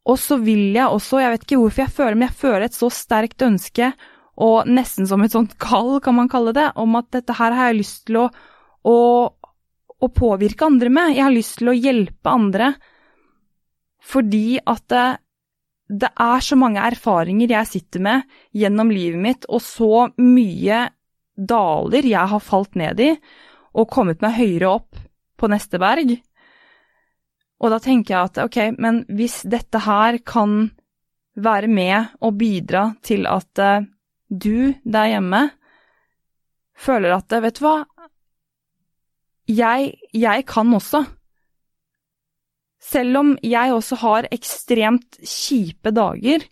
Og 0.09 0.17
så 0.23 0.39
vil 0.41 0.71
jeg 0.77 0.87
også, 0.87 1.21
jeg 1.21 1.35
vet 1.35 1.45
ikke 1.45 1.59
hvorfor 1.61 1.85
jeg 1.85 1.97
føler, 1.99 2.17
men 2.17 2.29
jeg 2.29 2.39
føler 2.45 2.69
et 2.69 2.79
så 2.79 2.89
sterkt 2.95 3.45
ønske, 3.45 3.91
og 4.41 4.71
nesten 4.71 5.09
som 5.11 5.21
et 5.27 5.35
sånt 5.35 5.59
kall, 5.61 5.99
kan 6.01 6.17
man 6.17 6.31
kalle 6.33 6.55
det, 6.57 6.71
om 6.81 6.95
at 6.97 7.11
dette 7.13 7.35
her 7.37 7.53
har 7.53 7.73
jeg 7.73 7.83
lyst 7.83 8.07
til 8.09 8.23
å, 8.23 8.29
å 8.89 8.97
å 10.01 10.09
påvirke 10.09 10.67
andre 10.67 10.91
med. 10.93 11.15
Jeg 11.17 11.27
har 11.27 11.35
lyst 11.35 11.59
til 11.61 11.71
å 11.73 11.77
hjelpe 11.77 12.33
andre 12.33 12.73
fordi 14.01 14.59
at 14.59 14.87
det, 14.91 15.09
det, 15.89 16.11
er 16.15 16.41
så 16.45 16.57
mange 16.59 16.83
erfaringer 16.83 17.53
jeg 17.53 17.71
sitter 17.71 18.05
med 18.05 18.41
gjennom 18.57 18.91
livet 18.93 19.21
mitt, 19.21 19.47
og 19.49 19.63
så 19.65 20.09
mye 20.19 20.89
daler 21.37 22.09
jeg 22.09 22.33
har 22.33 22.43
falt 22.45 22.77
ned 22.79 23.01
i 23.01 23.13
og 23.71 23.91
kommet 23.93 24.23
meg 24.25 24.37
høyere 24.39 24.73
opp 24.81 24.99
på 25.39 25.49
neste 25.51 25.79
berg. 25.81 26.17
Og 27.61 27.73
da 27.73 27.79
tenker 27.83 28.15
jeg 28.15 28.31
at 28.31 28.41
ok, 28.43 28.59
men 28.81 29.05
hvis 29.13 29.43
dette 29.49 29.83
her 29.85 30.19
kan 30.27 30.71
være 31.41 31.71
med 31.71 32.17
og 32.25 32.37
bidra 32.41 32.91
til 33.07 33.29
at 33.31 33.63
uh, 33.63 33.87
du 34.31 34.73
der 34.85 35.13
hjemme 35.13 35.43
føler 36.81 37.15
at 37.15 37.37
vet 37.45 37.61
du 37.61 37.65
hva, 37.67 37.77
jeg, 39.51 39.95
jeg 40.15 40.47
kan 40.49 40.75
også. 40.75 41.05
Selv 42.81 43.21
om 43.21 43.33
jeg 43.45 43.75
også 43.75 43.99
har 44.01 44.29
ekstremt 44.33 45.21
kjipe 45.21 45.93
dager 45.93 46.47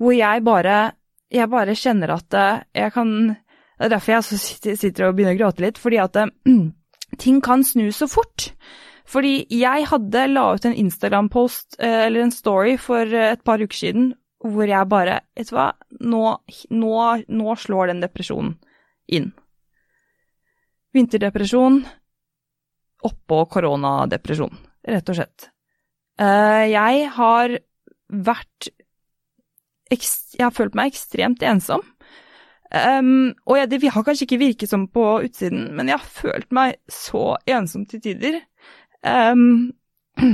hvor 0.00 0.14
jeg 0.14 0.44
bare, 0.44 0.78
jeg 1.32 1.50
bare 1.50 1.76
kjenner 1.76 2.12
at 2.16 2.36
eh, 2.36 2.64
jeg 2.82 2.92
kan 2.94 3.12
Det 3.76 3.84
er 3.84 3.92
derfor 3.92 4.12
jeg 4.12 4.76
sitter, 4.78 5.04
og 5.04 5.16
begynner 5.16 5.34
å 5.34 5.40
gråte 5.42 5.60
litt, 5.60 5.78
fordi 5.78 5.98
at 6.00 6.16
eh, 6.16 6.30
ting 7.22 7.42
kan 7.44 7.64
snu 7.64 7.90
så 7.92 8.06
fort. 8.08 8.46
Fordi 9.06 9.44
jeg 9.52 9.84
hadde 9.90 10.22
la 10.32 10.46
ut 10.56 10.64
en 10.64 10.76
Instagram-post, 10.80 11.76
eh, 11.78 12.06
eller 12.06 12.24
en 12.24 12.32
story, 12.32 12.78
for 12.80 13.04
et 13.04 13.42
par 13.44 13.60
uker 13.60 13.76
siden 13.76 14.14
hvor 14.46 14.68
jeg 14.68 14.88
bare 14.88 15.20
Vet 15.36 15.50
du 15.50 15.56
hva, 15.56 15.70
nå, 16.00 16.22
nå, 16.72 16.94
nå 17.28 17.56
slår 17.60 17.92
den 17.92 18.00
depresjonen 18.04 18.54
inn. 19.12 19.28
Vinterdepresjon, 20.96 21.82
oppå 23.04 23.42
koronadepresjon, 23.52 24.56
rett 24.88 25.12
og 25.12 25.20
slett. 25.20 25.50
Eh, 26.16 26.64
jeg 26.72 27.08
har 27.16 27.58
vært 28.08 28.70
Jeg 29.90 30.42
har 30.42 30.54
følt 30.54 30.74
meg 30.74 30.90
ekstremt 30.90 31.44
ensom. 31.46 31.84
Um, 32.66 33.30
og 33.46 33.60
jeg, 33.60 33.68
det 33.70 33.92
har 33.94 34.02
kanskje 34.04 34.26
ikke 34.26 34.40
virket 34.40 34.72
som 34.72 34.88
på 34.90 35.04
utsiden, 35.22 35.68
men 35.78 35.86
jeg 35.86 36.00
har 36.00 36.08
følt 36.10 36.50
meg 36.50 36.80
så 36.90 37.36
ensom 37.46 37.84
til 37.86 38.02
tider. 38.02 38.40
Um, 39.06 39.70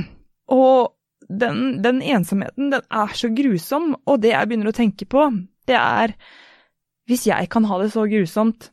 og 0.48 0.94
den, 1.28 1.82
den, 1.84 2.00
ensomheten, 2.00 2.72
den 2.72 2.80
er 2.88 3.12
så 3.18 3.28
grusom, 3.36 3.92
og 4.06 4.22
det 4.24 4.32
jeg 4.32 4.48
begynner 4.48 4.72
å 4.72 4.76
tenke 4.76 5.06
på, 5.06 5.28
det 5.68 5.78
er 5.78 6.16
Hvis 7.06 7.26
jeg 7.26 7.48
kan 7.50 7.64
ha 7.66 7.78
det 7.82 7.90
så 7.92 8.06
grusomt, 8.06 8.70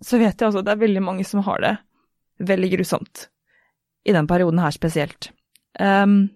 så 0.00 0.18
vet 0.20 0.36
jeg 0.36 0.46
altså 0.46 0.60
at 0.60 0.66
det 0.68 0.74
er 0.74 0.82
veldig 0.84 1.02
mange 1.02 1.24
som 1.24 1.40
har 1.42 1.60
det 1.64 1.76
veldig 2.38 2.70
grusomt. 2.76 3.28
I 4.04 4.12
den 4.12 4.28
perioden 4.28 4.60
her 4.60 4.70
spesielt. 4.70 5.32
Um, 5.80 6.28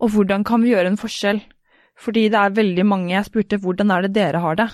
og 0.00 0.12
hvordan 0.12 0.44
kan 0.44 0.62
vi 0.64 0.72
gjøre 0.72 0.92
en 0.92 1.00
forskjell? 1.00 1.42
Fordi 1.96 2.26
det 2.28 2.36
er 2.36 2.56
veldig 2.56 2.84
mange 2.84 3.14
Jeg 3.14 3.24
spurte 3.24 3.56
hvordan 3.60 3.92
er 3.92 4.04
det 4.04 4.14
dere 4.16 4.40
har 4.44 4.56
det? 4.58 4.66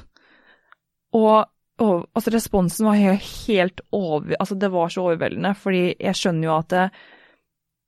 Og, 1.14 1.44
og 1.78 1.92
altså 2.16 2.32
responsen 2.34 2.88
var 2.88 2.99
helt 2.99 3.82
over 3.94 4.34
Altså 4.40 4.56
det 4.58 4.72
var 4.72 4.90
så 4.90 5.04
overveldende, 5.06 5.54
fordi 5.54 5.84
jeg 6.00 6.18
skjønner 6.18 6.49
jo 6.49 6.56
at 6.56 6.72
det, 6.72 6.87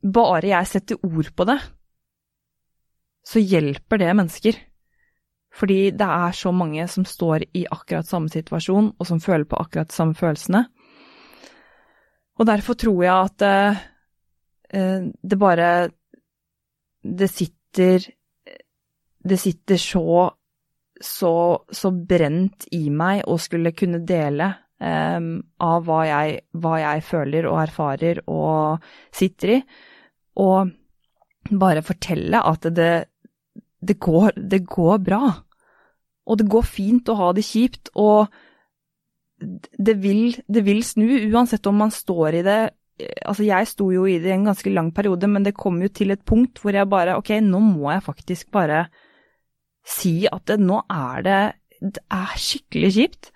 bare 0.05 0.51
jeg 0.51 0.69
setter 0.69 1.01
ord 1.01 1.31
på 1.35 1.47
det, 1.49 1.57
så 3.25 3.41
hjelper 3.41 4.03
det 4.03 4.11
mennesker. 4.13 4.59
Fordi 5.55 5.95
det 5.97 6.07
er 6.07 6.35
så 6.37 6.53
mange 6.53 6.85
som 6.93 7.07
står 7.09 7.47
i 7.57 7.65
akkurat 7.71 8.07
samme 8.07 8.29
situasjon, 8.29 8.91
og 8.99 9.07
som 9.09 9.23
føler 9.23 9.47
på 9.49 9.57
akkurat 9.57 9.89
de 9.89 9.97
samme 9.97 10.15
følelsene. 10.19 10.67
Og 12.37 12.47
derfor 12.47 12.77
tror 12.77 13.03
jeg 13.05 13.15
at 13.15 13.47
uh, 13.47 13.83
det 14.73 15.37
bare 15.39 15.67
Det 17.05 17.29
sitter 17.29 18.07
Det 19.23 19.37
sitter 19.39 19.77
så 19.77 20.33
så, 21.01 21.65
så 21.71 21.91
brent 21.91 22.69
i 22.75 22.89
meg 22.93 23.25
å 23.29 23.37
skulle 23.41 23.75
kunne 23.77 24.01
dele 24.07 24.51
um, 24.79 25.41
av 25.63 25.89
hva 25.89 26.01
jeg, 26.09 26.39
hva 26.61 26.79
jeg, 26.81 27.05
føler 27.09 27.49
og 27.51 27.61
erfarer 27.65 28.23
og 28.31 28.85
sitter 29.15 29.57
i, 29.57 29.59
og 30.41 30.71
bare 31.51 31.85
fortelle 31.85 32.41
at 32.41 32.71
det, 32.75 32.95
det, 33.85 33.99
går, 34.01 34.39
det 34.39 34.65
går 34.67 35.03
bra. 35.05 35.23
Og 36.25 36.41
det 36.41 36.49
går 36.51 36.65
fint 36.65 37.11
å 37.13 37.19
ha 37.19 37.33
det 37.37 37.45
kjipt, 37.45 37.91
og 38.01 38.33
det 39.39 39.99
vil, 40.01 40.39
det 40.49 40.63
vil 40.65 40.81
snu, 40.87 41.09
uansett 41.35 41.67
om 41.69 41.83
man 41.83 41.93
står 41.93 42.41
i 42.41 42.45
det 42.47 42.61
Altså, 43.27 43.43
jeg 43.43 43.67
sto 43.67 43.89
jo 43.91 44.05
i 44.07 44.21
det 44.23 44.31
en 44.31 44.47
ganske 44.47 44.71
lang 44.71 44.93
periode, 44.95 45.27
men 45.27 45.43
det 45.43 45.57
kom 45.59 45.81
jo 45.83 45.91
til 45.91 46.15
et 46.15 46.23
punkt 46.23 46.61
hvor 46.63 46.77
jeg 46.77 46.87
bare 46.87 47.17
Ok, 47.19 47.33
nå 47.43 47.59
må 47.59 47.91
jeg 47.91 48.05
faktisk 48.07 48.53
bare 48.55 48.85
si 49.85 50.29
at 50.31 50.47
det, 50.49 50.61
nå 50.63 50.79
er 50.89 51.25
det 51.27 51.41
Det 51.81 52.05
er 52.15 52.37
skikkelig 52.41 52.93
kjipt. 52.95 53.31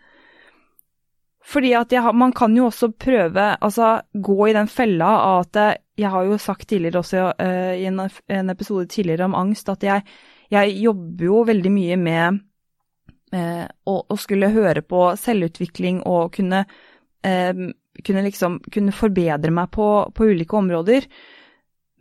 Fordi 1.49 1.73
at 1.77 1.93
jeg, 1.93 2.15
man 2.17 2.33
kan 2.37 2.55
jo 2.57 2.67
også 2.69 2.91
prøve, 2.93 3.45
altså 3.65 4.01
gå 4.13 4.39
i 4.49 4.57
den 4.57 4.69
fella 4.69 5.09
av 5.25 5.47
at 5.47 5.79
Jeg 5.99 6.11
har 6.13 6.25
jo 6.25 6.39
sagt 6.39 6.69
tidligere 6.69 7.01
også 7.01 7.23
uh, 7.41 7.75
i 7.75 7.87
en, 7.89 8.01
en, 8.29 8.51
episode 8.51 8.87
tidligere 8.87 9.25
om 9.25 9.35
angst 9.35 9.69
at 9.69 9.83
jeg, 9.83 10.05
jeg 10.51 10.77
jobber 10.79 11.25
jo 11.25 11.41
veldig 11.49 11.73
mye 11.73 11.97
med 11.97 12.39
uh, 13.35 13.67
å, 13.85 13.97
å, 14.07 14.17
skulle 14.17 14.53
høre 14.55 14.85
på 14.87 15.03
selvutvikling 15.19 16.05
og 16.07 16.37
kunne, 16.37 16.63
eh, 17.27 17.65
kunne, 18.05 18.23
liksom, 18.27 18.61
kunne 18.73 18.95
forbedre 18.95 19.53
meg 19.55 19.71
på, 19.75 19.89
på, 20.15 20.31
ulike 20.33 20.57
områder. 20.59 21.07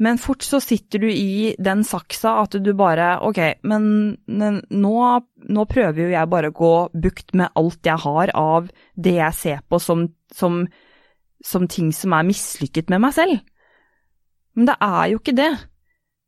Men 0.04 0.20
fort 0.22 0.46
så 0.46 0.60
sitter 0.62 1.02
du 1.02 1.08
i 1.10 1.56
den 1.58 1.82
saksa 1.88 2.36
at 2.44 2.54
du 2.62 2.70
bare 2.78 3.16
Ok, 3.26 3.40
men, 3.66 3.88
nå, 4.30 4.98
nå, 5.50 5.66
prøver 5.72 6.04
jo 6.04 6.12
jeg 6.12 6.30
bare 6.30 6.52
å 6.52 6.58
gå 6.60 6.74
bukt 6.94 7.34
med 7.34 7.50
alt 7.58 7.90
jeg 7.90 8.04
har 8.06 8.34
av 8.38 8.70
det 8.94 9.16
jeg 9.18 9.40
ser 9.40 9.64
på 9.66 9.82
som, 9.82 10.06
som, 10.34 10.62
som 11.42 11.66
ting 11.72 11.90
som 11.96 12.14
er 12.14 12.30
mislykket 12.30 12.94
med 12.94 13.08
meg 13.08 13.18
selv. 13.18 13.42
Men 14.58 14.70
det 14.70 14.78
er 14.86 15.04
jo 15.12 15.22
ikke 15.22 15.38
det. 15.38 15.52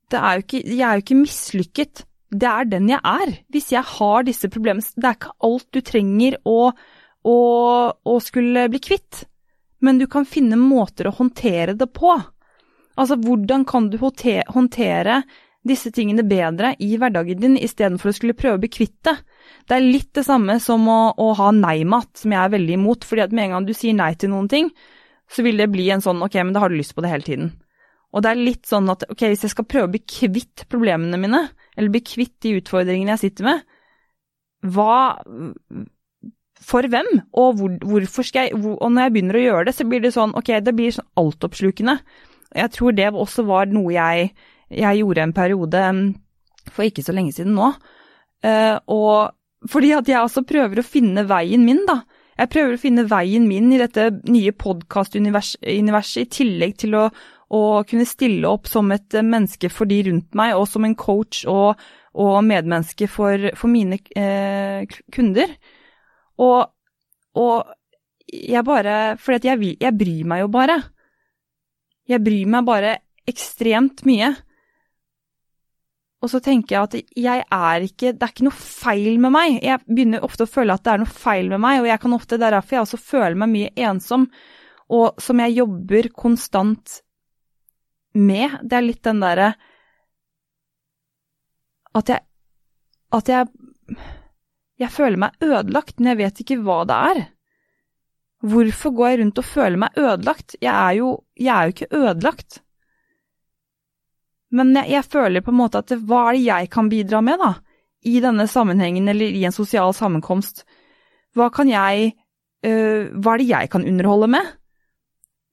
det 0.09 0.19
er 0.21 0.41
ikke, 0.41 0.63
jeg 0.65 0.85
er 0.85 0.97
jo 0.97 1.05
ikke 1.05 1.21
mislykket 1.21 2.05
det 2.29 2.49
er 2.49 2.67
den 2.69 2.89
jeg 2.91 3.01
er. 3.03 3.33
Hvis 3.49 3.71
jeg 3.73 3.83
har 3.83 4.25
disse 4.25 4.49
problemene 4.49 4.85
Det 4.95 5.07
er 5.07 5.17
ikke 5.17 5.35
alt 5.45 5.67
du 5.73 5.81
trenger 5.81 6.37
å, 6.45 6.71
å, 7.25 7.37
å 7.93 8.19
skulle 8.21 8.67
bli 8.69 8.81
kvitt, 8.83 9.23
men 9.79 9.99
du 9.99 10.07
kan 10.11 10.27
finne 10.27 10.59
måter 10.59 11.09
å 11.09 11.15
håndtere 11.15 11.75
det 11.77 11.87
på. 11.95 12.15
Altså, 12.99 13.15
hvordan 13.15 13.63
kan 13.67 13.87
du 13.91 13.97
håndtere 14.01 15.21
disse 15.67 15.91
tingene 15.95 16.23
bedre 16.27 16.73
i 16.83 16.93
hverdagen 16.99 17.39
din, 17.39 17.57
istedenfor 17.59 18.11
å 18.11 18.15
skulle 18.15 18.37
prøve 18.37 18.59
å 18.59 18.63
bli 18.63 18.71
kvitt 18.71 18.97
det? 19.07 19.15
Det 19.69 19.77
er 19.77 19.85
litt 19.85 20.11
det 20.17 20.25
samme 20.27 20.57
som 20.63 20.83
å, 20.91 20.99
å 21.15 21.31
ha 21.39 21.51
nei-mat, 21.55 22.11
som 22.19 22.35
jeg 22.35 22.41
er 22.41 22.55
veldig 22.55 22.75
imot, 22.79 23.07
fordi 23.07 23.25
at 23.25 23.35
med 23.35 23.47
en 23.47 23.57
gang 23.57 23.69
du 23.69 23.73
sier 23.77 23.95
nei 23.95 24.11
til 24.19 24.33
noen 24.33 24.49
ting, 24.51 24.71
så 25.29 25.45
vil 25.45 25.61
det 25.61 25.69
bli 25.71 25.87
en 25.93 26.03
sånn 26.03 26.23
ok, 26.25 26.39
men 26.41 26.55
da 26.55 26.63
har 26.63 26.73
du 26.73 26.79
lyst 26.79 26.95
på 26.97 27.05
det 27.05 27.11
hele 27.13 27.27
tiden. 27.27 27.51
Og 28.09 28.23
det 28.25 28.31
er 28.31 28.41
litt 28.41 28.65
sånn 28.65 28.89
at 28.89 29.05
ok, 29.05 29.27
hvis 29.29 29.45
jeg 29.45 29.53
skal 29.53 29.67
prøve 29.69 29.89
å 29.89 29.93
bli 29.93 30.01
kvitt 30.01 30.65
problemene 30.71 31.19
mine, 31.21 31.43
eller 31.77 31.93
bli 31.93 32.01
kvitt 32.01 32.39
de 32.43 32.55
utfordringene 32.57 33.13
jeg 33.13 33.27
sitter 33.27 33.51
med, 33.51 33.67
hva 34.65 34.95
For 36.59 36.85
hvem? 36.91 37.07
Og 37.39 37.59
hvor, 37.59 37.75
hvorfor 37.87 38.27
skal 38.27 38.49
jeg 38.49 38.59
hvor, 38.59 38.75
Og 38.83 38.91
når 38.91 39.07
jeg 39.07 39.13
begynner 39.15 39.39
å 39.39 39.43
gjøre 39.45 39.65
det, 39.69 39.75
så 39.77 39.87
blir 39.87 40.03
det 40.03 40.13
sånn 40.15 40.35
ok, 40.37 40.51
det 40.65 40.75
blir 40.75 40.95
sånn 40.95 41.07
altoppslukende. 41.19 41.99
Jeg 42.55 42.73
tror 42.75 42.95
det 42.97 43.11
også 43.13 43.45
var 43.47 43.69
noe 43.71 43.93
jeg, 43.93 44.31
jeg 44.73 45.01
gjorde 45.01 45.23
en 45.23 45.35
periode 45.37 45.83
for 46.69 46.85
ikke 46.85 47.05
så 47.05 47.15
lenge 47.15 47.33
siden 47.35 47.55
nå. 47.57 47.71
Uh, 48.45 48.77
og 48.89 49.69
fordi 49.69 49.91
at 49.95 50.07
jeg 50.07 50.21
også 50.21 50.45
prøver 50.47 50.79
å 50.79 50.87
finne 50.87 51.25
veien 51.27 51.65
min, 51.67 51.81
da. 51.87 52.01
Jeg 52.39 52.51
prøver 52.53 52.75
å 52.75 52.79
finne 52.79 53.03
veien 53.09 53.47
min 53.49 53.67
i 53.75 53.79
dette 53.81 54.05
nye 54.31 54.53
podkastuniverset, 54.55 56.21
i 56.21 56.29
tillegg 56.31 56.77
til 56.79 56.95
å, 56.95 57.09
å, 57.51 57.61
kunne 57.87 58.07
stille 58.07 58.47
opp 58.47 58.69
som 58.71 58.93
et 58.95 59.17
menneske 59.19 59.67
for 59.73 59.89
de 59.89 59.99
rundt 60.07 60.37
meg, 60.39 60.55
og 60.55 60.69
som 60.71 60.87
en 60.87 60.95
coach 60.95 61.43
og, 61.51 61.81
og 62.15 62.37
medmenneske 62.47 63.09
for, 63.11 63.49
for 63.59 63.71
mine 63.71 63.99
eh, 64.15 64.87
kunder. 65.11 65.51
Og, 66.39 66.69
og, 67.39 67.75
jeg 68.29 68.61
bare 68.61 69.17
For 69.17 69.35
jeg, 69.41 69.75
jeg 69.81 69.97
bryr 69.97 70.27
meg 70.29 70.43
jo 70.43 70.51
bare. 70.53 70.77
Jeg 72.09 72.21
bryr 72.25 72.51
meg 72.53 72.67
bare 72.67 72.93
ekstremt 73.29 74.03
mye. 74.07 74.29
Og 76.19 76.31
så 76.33 76.41
tenker 76.43 76.75
jeg 76.75 76.87
at 76.87 77.17
jeg 77.17 77.43
er 77.55 77.85
ikke 77.85 78.13
Det 78.13 78.25
er 78.25 78.33
ikke 78.33 78.47
noe 78.49 78.59
feil 78.59 79.19
med 79.23 79.33
meg. 79.33 79.59
Jeg 79.63 79.81
begynner 79.87 80.25
ofte 80.25 80.45
å 80.45 80.51
føle 80.51 80.75
at 80.75 80.85
det 80.85 80.93
er 80.93 81.03
noe 81.03 81.19
feil 81.19 81.51
med 81.53 81.63
meg, 81.63 81.81
og 81.81 81.89
jeg 81.89 82.03
kan 82.03 82.15
ofte, 82.17 82.39
det 82.39 82.49
er 82.49 82.57
derfor 82.57 82.75
jeg 82.75 82.85
også 82.87 83.01
føler 83.01 83.37
meg 83.39 83.53
mye 83.53 83.69
ensom, 83.87 84.25
og 84.89 85.21
som 85.21 85.39
jeg 85.39 85.55
jobber 85.61 86.09
konstant 86.17 86.99
med. 88.19 88.57
Det 88.65 88.77
er 88.77 88.85
litt 88.85 89.03
den 89.05 89.23
derre 89.23 89.53
at 91.97 92.09
jeg 92.13 92.25
At 93.09 93.29
jeg 93.29 93.47
Jeg 94.79 94.91
føler 94.95 95.19
meg 95.19 95.43
ødelagt, 95.43 95.97
men 95.99 96.13
jeg 96.13 96.19
vet 96.21 96.41
ikke 96.43 96.59
hva 96.63 96.79
det 96.87 96.97
er. 97.11 97.21
Hvorfor 98.49 98.93
går 98.95 99.09
jeg 99.09 99.19
rundt 99.19 99.41
og 99.41 99.47
føler 99.47 99.81
meg 99.81 99.97
ødelagt? 99.99 100.55
Jeg 100.63 100.71
er 100.71 100.93
jo, 101.01 101.09
jeg 101.35 101.51
er 101.55 101.63
jo 101.67 101.75
ikke 101.75 101.89
ødelagt. 101.99 102.61
Men 104.55 104.71
jeg, 104.77 104.89
jeg, 104.95 105.05
føler 105.11 105.43
på 105.43 105.51
en 105.51 105.59
måte 105.59 105.81
at 105.83 105.91
hva 106.07 106.29
er 106.29 106.37
det 106.37 106.45
jeg 106.45 106.69
kan 106.71 106.89
bidra 106.89 107.19
med, 107.25 107.41
da? 107.41 107.51
I 108.07 108.21
denne 108.23 108.47
sammenhengen 108.47 109.11
eller 109.11 109.35
i 109.35 109.43
en 109.43 109.55
sosial 109.55 109.91
sammenkomst. 109.93 110.63
Hva 111.35 111.49
kan 111.53 111.67
jeg 111.69 112.13
øh, 112.65 113.11
Hva 113.19 113.33
er 113.33 113.41
det 113.41 113.49
jeg 113.49 113.69
kan 113.73 113.85
underholde 113.85 114.31
med? 114.31 114.55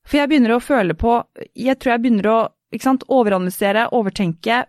For 0.06 0.20
jeg 0.20 0.30
begynner 0.30 0.54
å 0.54 0.62
føle 0.62 0.94
på 0.94 1.18
Jeg 1.58 1.76
tror 1.82 1.96
jeg 1.96 2.04
begynner 2.04 2.30
å 2.30 2.38
ikke 2.70 2.86
sant, 2.86 3.04
overanalysere, 3.10 3.88
overtenke 3.94 4.62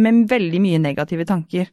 med 0.00 0.26
veldig 0.28 0.60
mye 0.64 0.80
negative 0.80 1.24
tanker. 1.28 1.68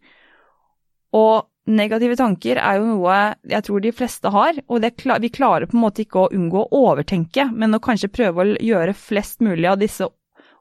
Og 1.15 1.48
negative 1.69 2.15
tanker 2.19 2.59
er 2.61 2.79
jo 2.79 2.87
noe 2.87 3.17
jeg 3.49 3.65
tror 3.65 3.83
de 3.83 3.91
fleste 3.95 4.31
har, 4.33 4.59
og 4.67 4.81
det, 4.83 4.93
vi 5.21 5.31
klarer 5.33 5.69
på 5.69 5.77
en 5.77 5.83
måte 5.83 6.03
ikke 6.03 6.25
å 6.25 6.31
unngå 6.35 6.65
å 6.65 6.83
overtenke, 6.91 7.49
men 7.53 7.75
å 7.75 7.81
kanskje 7.83 8.11
prøve 8.13 8.43
å 8.43 8.55
gjøre 8.63 8.95
flest 8.97 9.43
mulig 9.45 9.69
av 9.69 9.79
disse 9.81 10.07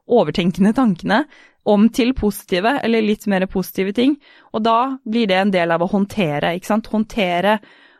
overtenkende 0.09 0.73
tankene 0.73 1.23
om 1.69 1.89
til 1.93 2.15
positive, 2.17 2.79
eller 2.83 3.05
litt 3.05 3.27
mer 3.29 3.45
positive 3.51 3.93
ting. 3.93 4.15
Og 4.53 4.63
da 4.65 4.97
blir 5.05 5.29
det 5.29 5.37
en 5.37 5.53
del 5.53 5.75
av 5.75 5.83
å 5.85 5.91
håndtere, 5.91 6.55
ikke 6.57 6.71
sant. 6.71 6.89
Håndtere, 6.89 7.59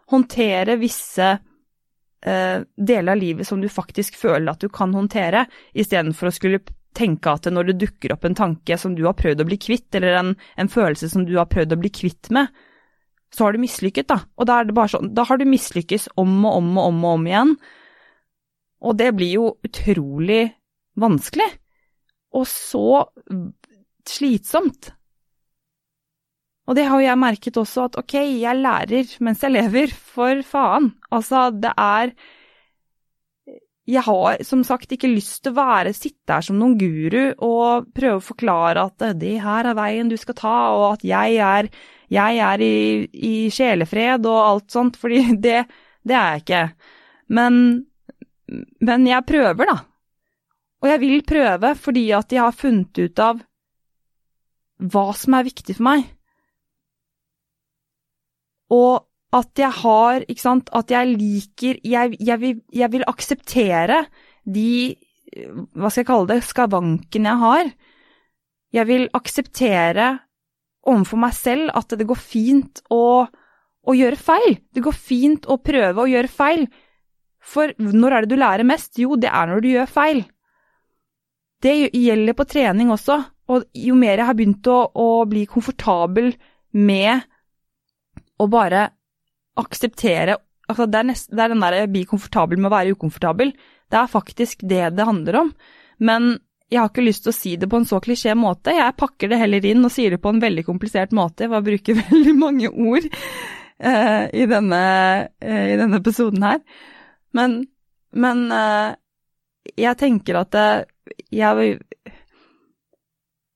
håndtere 0.09 0.77
visse 0.81 1.27
eh, 1.29 2.57
deler 2.63 3.13
av 3.13 3.19
livet 3.19 3.47
som 3.47 3.61
du 3.61 3.69
faktisk 3.69 4.17
føler 4.17 4.49
at 4.53 4.63
du 4.63 4.71
kan 4.73 4.95
håndtere, 4.95 5.45
istedenfor 5.73 6.31
å 6.31 6.35
skulle 6.35 6.63
tenke 6.97 7.31
at 7.31 7.45
når 7.53 7.69
det 7.69 7.77
dukker 7.83 8.15
opp 8.15 8.25
en 8.25 8.37
tanke 8.37 8.77
som 8.81 8.95
du 8.97 9.03
har 9.05 9.17
prøvd 9.19 9.43
å 9.43 9.49
bli 9.51 9.59
kvitt, 9.61 9.91
eller 9.99 10.17
en, 10.17 10.33
en 10.57 10.71
følelse 10.71 11.11
som 11.11 11.27
du 11.27 11.35
har 11.37 11.49
prøvd 11.51 11.75
å 11.75 11.81
bli 11.83 11.93
kvitt 11.93 12.31
med, 12.33 12.49
så 13.33 13.45
har 13.45 13.53
du 13.53 13.61
mislykket, 13.61 14.09
da. 14.09 14.21
Og 14.39 14.49
da 14.49 14.59
er 14.59 14.69
det 14.69 14.75
bare 14.77 14.93
sånn, 14.95 15.11
da 15.15 15.25
har 15.29 15.37
du 15.37 15.45
mislykkes 15.49 16.09
om 16.19 16.31
og 16.49 16.59
om 16.61 16.69
og 16.77 16.91
om 16.91 17.03
og 17.05 17.17
om 17.19 17.27
igjen. 17.29 17.55
Og 18.79 18.95
det 18.99 19.09
blir 19.17 19.35
jo 19.35 19.49
utrolig 19.65 20.43
vanskelig 20.99 21.49
og 22.35 22.45
så 22.49 23.03
slitsomt. 24.09 24.91
Og 26.69 26.75
det 26.77 26.85
har 26.85 27.01
jo 27.01 27.07
jeg 27.07 27.17
merket 27.17 27.57
også, 27.57 27.87
at 27.89 27.95
ok, 27.97 28.15
jeg 28.43 28.61
lærer 28.61 29.15
mens 29.25 29.41
jeg 29.41 29.55
lever, 29.55 29.93
for 29.93 30.43
faen. 30.45 30.93
Altså, 31.11 31.49
det 31.49 31.73
er 31.77 32.13
Jeg 33.89 34.03
har 34.05 34.43
som 34.45 34.61
sagt 34.61 34.91
ikke 34.93 35.09
lyst 35.09 35.41
til 35.41 35.49
å 35.49 35.57
være, 35.57 35.95
sitte 35.97 36.35
her 36.35 36.45
som 36.45 36.59
noen 36.61 36.75
guru 36.77 37.33
og 37.41 37.87
prøve 37.89 38.19
å 38.19 38.21
forklare 38.21 38.83
at 38.85 39.17
det 39.17 39.39
her 39.41 39.65
er 39.65 39.73
veien 39.73 40.11
du 40.11 40.13
skal 40.13 40.37
ta, 40.37 40.57
og 40.77 40.83
at 40.91 41.05
jeg 41.09 41.39
er, 41.41 41.71
jeg 42.09 42.39
er 42.41 42.63
i, 42.65 42.77
i 43.13 43.35
sjelefred 43.53 44.25
og 44.29 44.39
alt 44.41 44.73
sånt, 44.73 44.97
fordi 44.99 45.23
det, 45.45 45.63
det 46.05 46.17
er 46.17 46.33
jeg 46.33 46.43
ikke. 46.45 46.63
Men, 47.37 47.61
men 48.81 49.07
jeg 49.09 49.27
prøver, 49.29 49.69
da. 49.69 49.77
Og 50.79 50.87
jeg 50.87 51.01
vil 51.03 51.21
prøve 51.27 51.73
fordi 51.75 52.07
at 52.15 52.31
jeg 52.33 52.43
har 52.45 52.55
funnet 52.55 53.03
ut 53.03 53.21
av 53.23 53.43
hva 54.79 55.09
som 55.17 55.35
er 55.35 55.47
viktig 55.49 55.75
for 55.75 55.89
meg. 55.89 56.07
Og 58.71 59.05
at 59.35 59.61
jeg 59.61 59.69
har, 59.83 60.23
ikke 60.25 60.41
sant, 60.41 60.71
at 60.73 60.89
jeg 60.89 61.11
liker 61.19 61.77
Jeg, 61.85 62.15
jeg, 62.17 62.39
vil, 62.41 62.61
jeg 62.73 62.91
vil, 62.91 63.03
akseptere 63.05 63.99
de, 64.45 64.95
hva 65.77 65.91
skal 65.91 66.01
jeg 66.01 66.09
kalle 66.09 66.29
det, 66.31 66.39
skavankene 66.47 67.29
jeg 67.29 67.43
har. 67.43 67.69
Jeg 68.73 68.89
vil 68.89 69.05
akseptere 69.17 70.07
overfor 70.87 71.19
meg 71.21 71.35
selv 71.37 71.71
at 71.75 71.95
det 71.97 72.07
går 72.07 72.19
fint 72.19 72.83
å, 72.93 73.25
å 73.27 73.95
gjøre 73.95 74.19
feil. 74.19 74.59
Det 74.71 74.83
går 74.85 74.95
fint 74.95 75.49
å 75.49 75.59
prøve 75.61 76.03
å 76.03 76.09
gjøre 76.09 76.31
feil. 76.31 76.67
For 77.39 77.73
når 77.79 78.15
er 78.15 78.25
det 78.25 78.33
du 78.33 78.39
lærer 78.39 78.67
mest? 78.67 78.99
Jo, 78.99 79.15
det 79.19 79.31
er 79.31 79.49
når 79.49 79.63
du 79.63 79.71
gjør 79.71 79.91
feil. 79.91 80.23
Det 81.59 81.75
gjelder 81.91 82.37
på 82.37 82.47
trening 82.47 82.91
også, 82.93 83.17
og 83.51 83.65
jo 83.75 83.95
mer 83.99 84.21
jeg 84.21 84.29
har 84.29 84.37
begynt 84.37 84.67
å, 84.71 84.77
å 84.95 85.25
bli 85.27 85.43
komfortabel 85.49 86.31
med 86.79 87.25
å 88.39 88.47
bare 88.47 88.85
akseptere 89.59 90.37
altså 90.69 90.85
det, 90.85 90.99
er 91.01 91.07
nest, 91.09 91.31
det 91.33 91.43
er 91.43 91.53
den 91.53 91.63
der 91.63 91.89
bli 91.91 92.05
komfortabel 92.07 92.59
med 92.59 92.69
å 92.69 92.75
være 92.75 92.93
ukomfortabel. 92.95 93.53
Det 93.89 93.97
er 93.97 94.11
faktisk 94.11 94.63
det 94.69 94.83
det 94.97 95.07
handler 95.07 95.41
om. 95.43 95.51
Men 95.97 96.35
jeg 96.69 96.77
har 96.83 96.91
ikke 96.91 97.05
lyst 97.05 97.25
til 97.25 97.31
å 97.31 97.37
si 97.37 97.55
det 97.57 97.67
på 97.69 97.79
en 97.79 97.87
så 97.89 97.97
klisjé 98.03 98.35
måte. 98.37 98.75
Jeg 98.77 98.97
pakker 98.99 99.31
det 99.31 99.39
heller 99.41 99.65
inn 99.65 99.85
og 99.85 99.93
sier 99.93 100.13
det 100.13 100.21
på 100.21 100.29
en 100.29 100.41
veldig 100.41 100.63
komplisert 100.67 101.15
måte 101.17 101.47
Jeg 101.47 101.65
bruker 101.65 101.97
veldig 102.11 102.35
mange 102.37 102.69
ord 102.69 103.07
uh, 103.09 104.25
i, 104.29 104.45
denne, 104.51 104.81
uh, 105.41 105.65
i, 105.65 105.77
denne, 105.79 105.97
episoden 105.97 106.45
her. 106.45 106.61
Men, 107.33 107.63
men 108.13 108.45
uh, 108.53 108.93
jeg 109.73 109.97
tenker 109.97 110.43
at 110.43 110.57
jeg, 111.33 111.73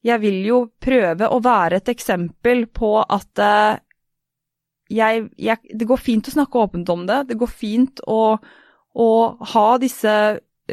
jeg 0.10 0.21
vil 0.26 0.39
jo 0.47 0.60
prøve 0.82 1.30
å 1.30 1.41
være 1.41 1.82
et 1.82 1.93
eksempel 1.93 2.65
på 2.73 2.95
at 3.02 3.41
jeg, 4.93 5.23
jeg, 5.41 5.58
Det 5.73 5.88
går 5.89 6.02
fint 6.02 6.28
å 6.30 6.34
snakke 6.34 6.65
åpent 6.65 6.89
om 6.93 7.06
det. 7.10 7.23
Det 7.30 7.38
går 7.39 7.49
fint 7.49 8.02
å, 8.06 8.36
å 8.93 9.10
ha 9.54 9.67
disse 9.82 10.13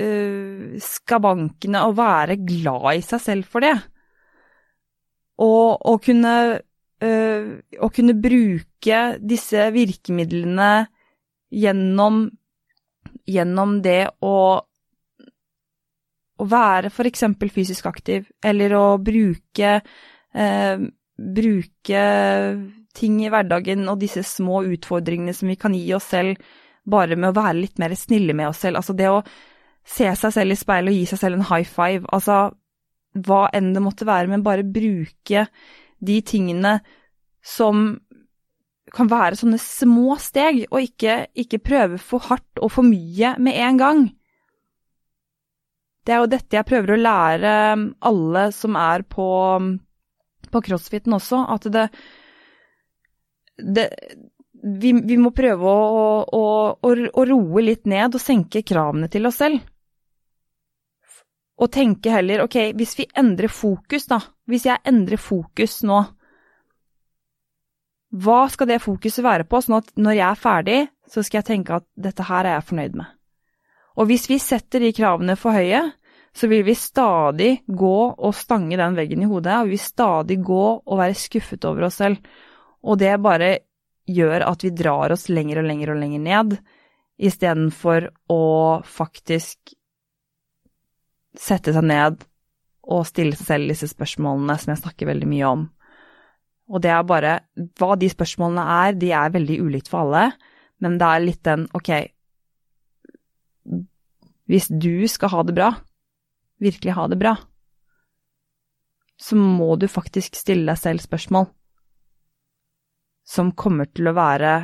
uh, 0.01 0.79
skavankene 0.83 1.85
og 1.87 1.99
være 2.01 2.41
glad 2.41 2.89
i 2.97 3.05
seg 3.05 3.23
selv 3.25 3.51
for 3.51 3.65
det. 3.65 3.77
Og 5.41 5.77
å 5.89 5.95
kunne, 6.03 6.35
uh, 7.05 7.53
å 7.81 7.93
kunne 7.93 8.17
bruke 8.17 9.05
disse 9.21 9.69
virkemidlene 9.77 10.73
gjennom, 11.51 12.25
gjennom 13.29 13.79
det 13.85 14.03
å 14.25 14.35
å 16.41 16.47
være 16.49 16.91
f.eks. 16.91 17.27
fysisk 17.53 17.89
aktiv, 17.91 18.29
eller 18.45 18.75
å 18.77 18.87
bruke, 19.03 19.81
eh, 20.33 20.85
bruke 21.21 22.05
ting 22.97 23.21
i 23.23 23.31
hverdagen 23.31 23.87
og 23.91 24.01
disse 24.01 24.25
små 24.27 24.65
utfordringene 24.73 25.35
som 25.37 25.51
vi 25.53 25.59
kan 25.61 25.77
gi 25.77 25.93
oss 25.95 26.09
selv 26.11 26.41
bare 26.91 27.17
med 27.17 27.31
å 27.31 27.37
være 27.37 27.61
litt 27.61 27.79
mer 27.79 27.95
snille 27.95 28.35
med 28.35 28.51
oss 28.51 28.65
selv. 28.65 28.81
Altså 28.81 28.97
det 28.97 29.11
å 29.13 29.21
se 29.87 30.09
seg 30.17 30.35
selv 30.35 30.55
i 30.55 30.59
speilet 30.59 30.93
og 30.93 30.99
gi 30.99 31.07
seg 31.11 31.23
selv 31.23 31.39
en 31.39 31.49
high 31.51 31.67
five. 31.67 32.05
Altså 32.13 32.51
hva 33.27 33.47
enn 33.57 33.73
det 33.75 33.83
måtte 33.83 34.07
være, 34.07 34.31
men 34.31 34.45
bare 34.47 34.67
bruke 34.67 35.47
de 36.01 36.21
tingene 36.27 36.79
som 37.43 37.99
kan 38.95 39.11
være 39.11 39.39
sånne 39.39 39.59
små 39.63 40.17
steg, 40.19 40.65
og 40.71 40.83
ikke, 40.83 41.25
ikke 41.39 41.63
prøve 41.63 42.01
for 42.03 42.27
hardt 42.31 42.63
og 42.63 42.73
for 42.75 42.87
mye 42.87 43.37
med 43.43 43.59
en 43.67 43.79
gang. 43.81 44.01
Det 46.07 46.15
er 46.15 46.23
jo 46.23 46.31
dette 46.33 46.57
jeg 46.57 46.67
prøver 46.67 46.95
å 46.95 47.01
lære 47.01 47.55
um, 47.77 47.85
alle 48.09 48.49
som 48.57 48.79
er 48.81 49.05
på, 49.07 49.29
um, 49.61 49.75
på 50.51 50.63
crossfiten 50.67 51.15
også, 51.15 51.45
at 51.55 51.69
det, 51.71 51.87
det 53.61 53.87
vi, 54.63 54.93
vi, 54.93 55.17
må 55.17 55.33
prøve 55.37 55.67
å, 55.67 56.07
å, 56.37 56.45
å, 56.77 56.95
å, 57.13 57.27
roe 57.27 57.65
litt 57.65 57.87
ned 57.89 58.17
og 58.17 58.23
senke 58.23 58.63
kravene 58.67 59.09
til 59.13 59.29
oss 59.29 59.41
selv. 59.41 59.61
Og 61.61 61.69
tenke 61.73 62.13
heller 62.13 62.47
ok, 62.47 62.73
hvis 62.77 62.97
vi 62.99 63.07
endrer 63.21 63.53
fokus, 63.53 64.07
da, 64.09 64.21
hvis 64.49 64.67
jeg 64.69 64.81
endrer 64.89 65.21
fokus 65.21 65.81
nå, 65.85 66.01
hva 68.11 68.41
skal 68.51 68.67
det 68.67 68.81
fokuset 68.83 69.23
være 69.23 69.47
på, 69.47 69.61
sånn 69.63 69.79
at 69.79 69.93
når 70.01 70.17
jeg 70.17 70.27
er 70.27 70.41
ferdig, 70.41 70.79
så 71.11 71.23
skal 71.23 71.41
jeg 71.41 71.49
tenke 71.51 71.77
at 71.79 71.87
dette 71.95 72.27
her 72.27 72.47
er 72.47 72.57
jeg 72.57 72.69
fornøyd 72.71 72.97
med. 72.99 73.17
Og 74.01 74.09
hvis 74.11 74.27
vi 74.31 74.39
setter 74.43 74.83
de 74.83 74.93
kravene 74.97 75.37
for 75.39 75.55
høye, 75.55 75.83
så 76.35 76.47
vil 76.51 76.63
vi 76.67 76.75
stadig 76.79 77.51
gå 77.67 77.97
og 78.11 78.37
stange 78.39 78.79
den 78.79 78.97
veggen 78.99 79.25
i 79.25 79.29
hodet, 79.31 79.57
og 79.61 79.69
vi 79.69 79.77
vil 79.77 79.83
stadig 79.83 80.39
gå 80.47 80.65
og 80.79 81.01
være 81.01 81.19
skuffet 81.19 81.67
over 81.69 81.89
oss 81.89 81.99
selv. 82.01 82.19
Og 82.87 82.99
det 82.99 83.17
bare 83.23 83.51
gjør 84.09 84.45
at 84.47 84.65
vi 84.65 84.73
drar 84.75 85.13
oss 85.15 85.29
lenger 85.31 85.61
og 85.63 85.69
lenger 85.69 85.93
og 85.93 86.01
lenger 86.01 86.23
ned, 86.25 86.57
istedenfor 87.21 88.09
å 88.33 88.43
faktisk 88.87 89.75
sette 91.37 91.75
seg 91.75 91.87
ned 91.87 92.23
og 92.91 93.05
stille 93.07 93.37
seg 93.37 93.47
selv 93.53 93.71
disse 93.71 93.91
spørsmålene 93.91 94.57
som 94.59 94.73
jeg 94.73 94.83
snakker 94.83 95.11
veldig 95.11 95.29
mye 95.31 95.51
om. 95.51 95.67
Og 96.71 96.83
det 96.83 96.91
er 96.95 97.07
bare 97.07 97.35
Hva 97.79 97.97
de 97.99 98.09
spørsmålene 98.11 98.65
er, 98.87 98.97
de 98.99 99.13
er 99.15 99.35
veldig 99.35 99.61
ulikt 99.63 99.91
for 99.91 100.07
alle, 100.07 100.31
men 100.81 100.97
det 100.99 101.07
er 101.07 101.25
litt 101.25 101.43
den 101.47 101.67
Ok, 101.77 101.93
hvis 104.51 104.67
du 104.71 105.07
skal 105.07 105.31
ha 105.35 105.45
det 105.47 105.55
bra, 105.55 105.71
virkelig 106.59 106.97
ha 106.97 107.07
det 107.11 107.19
bra, 107.21 107.37
så 109.21 109.37
må 109.37 109.77
du 109.79 109.87
faktisk 109.91 110.39
stille 110.39 110.67
deg 110.67 110.81
selv 110.81 111.05
spørsmål 111.05 111.51
som 113.31 113.53
kommer 113.55 113.87
til 113.95 114.11
å 114.11 114.17
være 114.17 114.55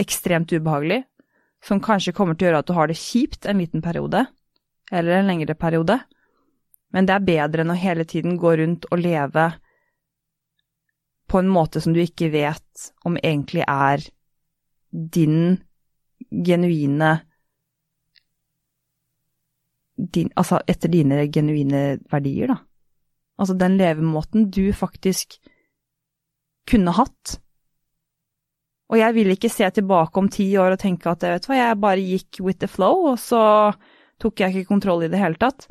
ekstremt 0.00 0.52
ubehagelig, 0.52 1.02
som 1.64 1.82
kanskje 1.84 2.14
kommer 2.16 2.36
til 2.36 2.46
å 2.46 2.50
gjøre 2.50 2.62
at 2.64 2.70
du 2.70 2.76
har 2.76 2.88
det 2.88 2.96
kjipt 2.96 3.48
en 3.50 3.60
liten 3.60 3.84
periode, 3.84 4.24
eller 4.90 5.18
en 5.18 5.28
lengre 5.28 5.56
periode, 5.58 5.98
men 6.90 7.06
det 7.06 7.14
er 7.14 7.26
bedre 7.26 7.64
enn 7.64 7.74
å 7.74 7.78
hele 7.78 8.06
tiden 8.08 8.38
gå 8.40 8.54
rundt 8.58 8.88
og 8.90 9.02
leve 9.02 9.50
på 11.30 11.38
en 11.38 11.50
måte 11.52 11.82
som 11.82 11.94
du 11.94 12.00
ikke 12.02 12.32
vet 12.32 12.86
om 13.06 13.18
egentlig 13.20 13.62
er 13.68 14.02
din 14.90 15.60
genuine 16.30 17.20
din, 20.00 20.30
Altså 20.36 20.62
etter 20.66 20.88
dine 20.88 21.26
genuine 21.28 22.00
verdier, 22.10 22.48
da. 22.48 22.56
Altså 23.40 23.54
den 23.54 23.76
levemåten 23.76 24.48
du 24.52 24.72
faktisk 24.72 25.36
kunne 26.68 26.94
hatt. 26.96 27.36
Og 28.90 28.98
jeg 28.98 29.14
vil 29.14 29.30
ikke 29.30 29.50
se 29.52 29.68
tilbake 29.70 30.18
om 30.18 30.28
ti 30.32 30.48
år 30.58 30.74
og 30.74 30.82
tenke 30.82 31.12
at 31.12 31.22
vet 31.22 31.46
hva, 31.46 31.58
jeg 31.58 31.80
bare 31.82 32.02
gikk 32.02 32.40
with 32.42 32.58
the 32.58 32.68
flow, 32.70 33.06
og 33.12 33.20
så 33.22 33.42
tok 34.20 34.42
jeg 34.42 34.54
ikke 34.54 34.72
kontroll 34.72 35.04
i 35.06 35.10
det 35.12 35.20
hele 35.20 35.38
tatt. 35.40 35.68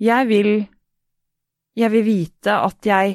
Jeg 0.00 0.28
vil 0.28 0.68
Jeg 1.72 1.88
vil 1.88 2.04
vite 2.04 2.52
at 2.52 2.84
jeg 2.84 3.14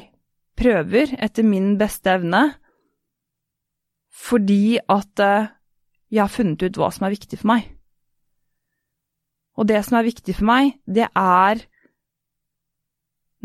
prøver 0.58 1.12
etter 1.22 1.44
min 1.46 1.76
beste 1.78 2.10
evne, 2.10 2.58
fordi 4.10 4.80
at 4.82 5.22
eh, 5.22 5.46
jeg 6.10 6.24
har 6.24 6.32
funnet 6.32 6.64
ut 6.66 6.80
hva 6.80 6.88
som 6.90 7.06
er 7.06 7.14
viktig 7.14 7.38
for 7.38 7.52
meg. 7.52 7.68
Og 9.54 9.68
det 9.70 9.78
som 9.86 10.00
er 10.00 10.08
viktig 10.08 10.34
for 10.40 10.48
meg, 10.50 10.72
det 10.90 11.06
er 11.06 11.62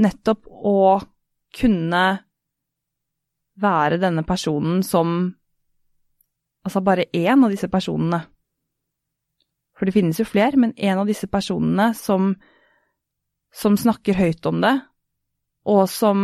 nettopp 0.02 0.50
å 0.50 0.98
kunne 1.54 2.04
være 3.62 4.02
denne 4.02 4.26
personen 4.28 4.84
som 4.84 5.34
Altså 6.64 6.80
bare 6.80 7.10
én 7.12 7.44
av 7.44 7.52
disse 7.52 7.68
personene. 7.68 8.22
For 9.76 9.84
det 9.84 9.92
finnes 9.98 10.20
jo 10.22 10.24
flere, 10.24 10.56
men 10.56 10.72
en 10.78 11.02
av 11.02 11.10
disse 11.10 11.28
personene 11.28 11.90
som, 11.92 12.30
som 13.52 13.76
snakker 13.76 14.16
høyt 14.16 14.48
om 14.48 14.62
det, 14.64 14.72
og 15.68 15.82
som 15.92 16.22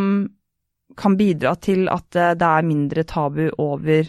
kan 0.95 1.17
bidra 1.19 1.57
til 1.59 1.91
at 1.91 2.07
det 2.39 2.47
er 2.47 2.69
mindre 2.69 3.03
tabu 3.03 3.49
over 3.57 4.07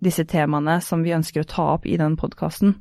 disse 0.00 0.24
temaene 0.24 0.78
som 0.80 1.04
vi 1.04 1.12
ønsker 1.12 1.44
å 1.44 1.50
ta 1.52 1.68
opp 1.74 1.84
i 1.84 2.00
den 2.00 2.16
podkasten. 2.16 2.78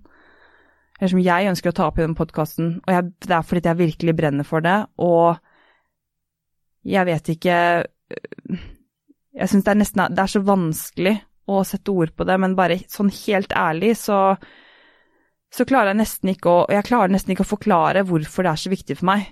Eller 1.00 1.12
som 1.12 1.24
jeg 1.24 1.52
ønsker 1.52 1.72
å 1.72 1.78
ta 1.82 1.92
opp 1.92 2.00
i 2.00 2.06
den 2.06 2.16
podkasten. 2.16 2.74
Og 2.86 2.96
jeg, 2.96 3.12
det 3.28 3.36
er 3.36 3.46
fordi 3.52 3.68
jeg 3.68 3.82
virkelig 3.84 4.16
brenner 4.16 4.48
for 4.48 4.64
det, 4.64 4.80
og 5.04 5.36
jeg 6.88 7.12
vet 7.12 7.36
ikke 7.36 7.56
Jeg 9.36 9.52
syns 9.52 9.66
det 9.66 9.72
er 9.72 9.80
nesten 9.82 10.16
Det 10.16 10.24
er 10.24 10.32
så 10.32 10.42
vanskelig 10.46 11.16
å 11.50 11.62
sette 11.66 11.94
ord 11.94 12.14
på 12.18 12.26
det, 12.30 12.38
men 12.42 12.58
bare 12.58 12.80
sånn 12.90 13.12
helt 13.26 13.54
ærlig 13.58 13.96
så 13.98 14.38
så 15.50 15.66
klarer 15.66 15.94
jeg 15.94 16.02
nesten 16.04 16.30
ikke 16.30 16.52
å 16.52 16.58
Jeg 16.70 16.86
klarer 16.86 17.10
nesten 17.10 17.34
ikke 17.34 17.46
å 17.46 17.54
forklare 17.56 18.06
hvorfor 18.06 18.46
det 18.46 18.52
er 18.52 18.62
så 18.62 18.70
viktig 18.70 18.98
for 19.00 19.10
meg. 19.10 19.24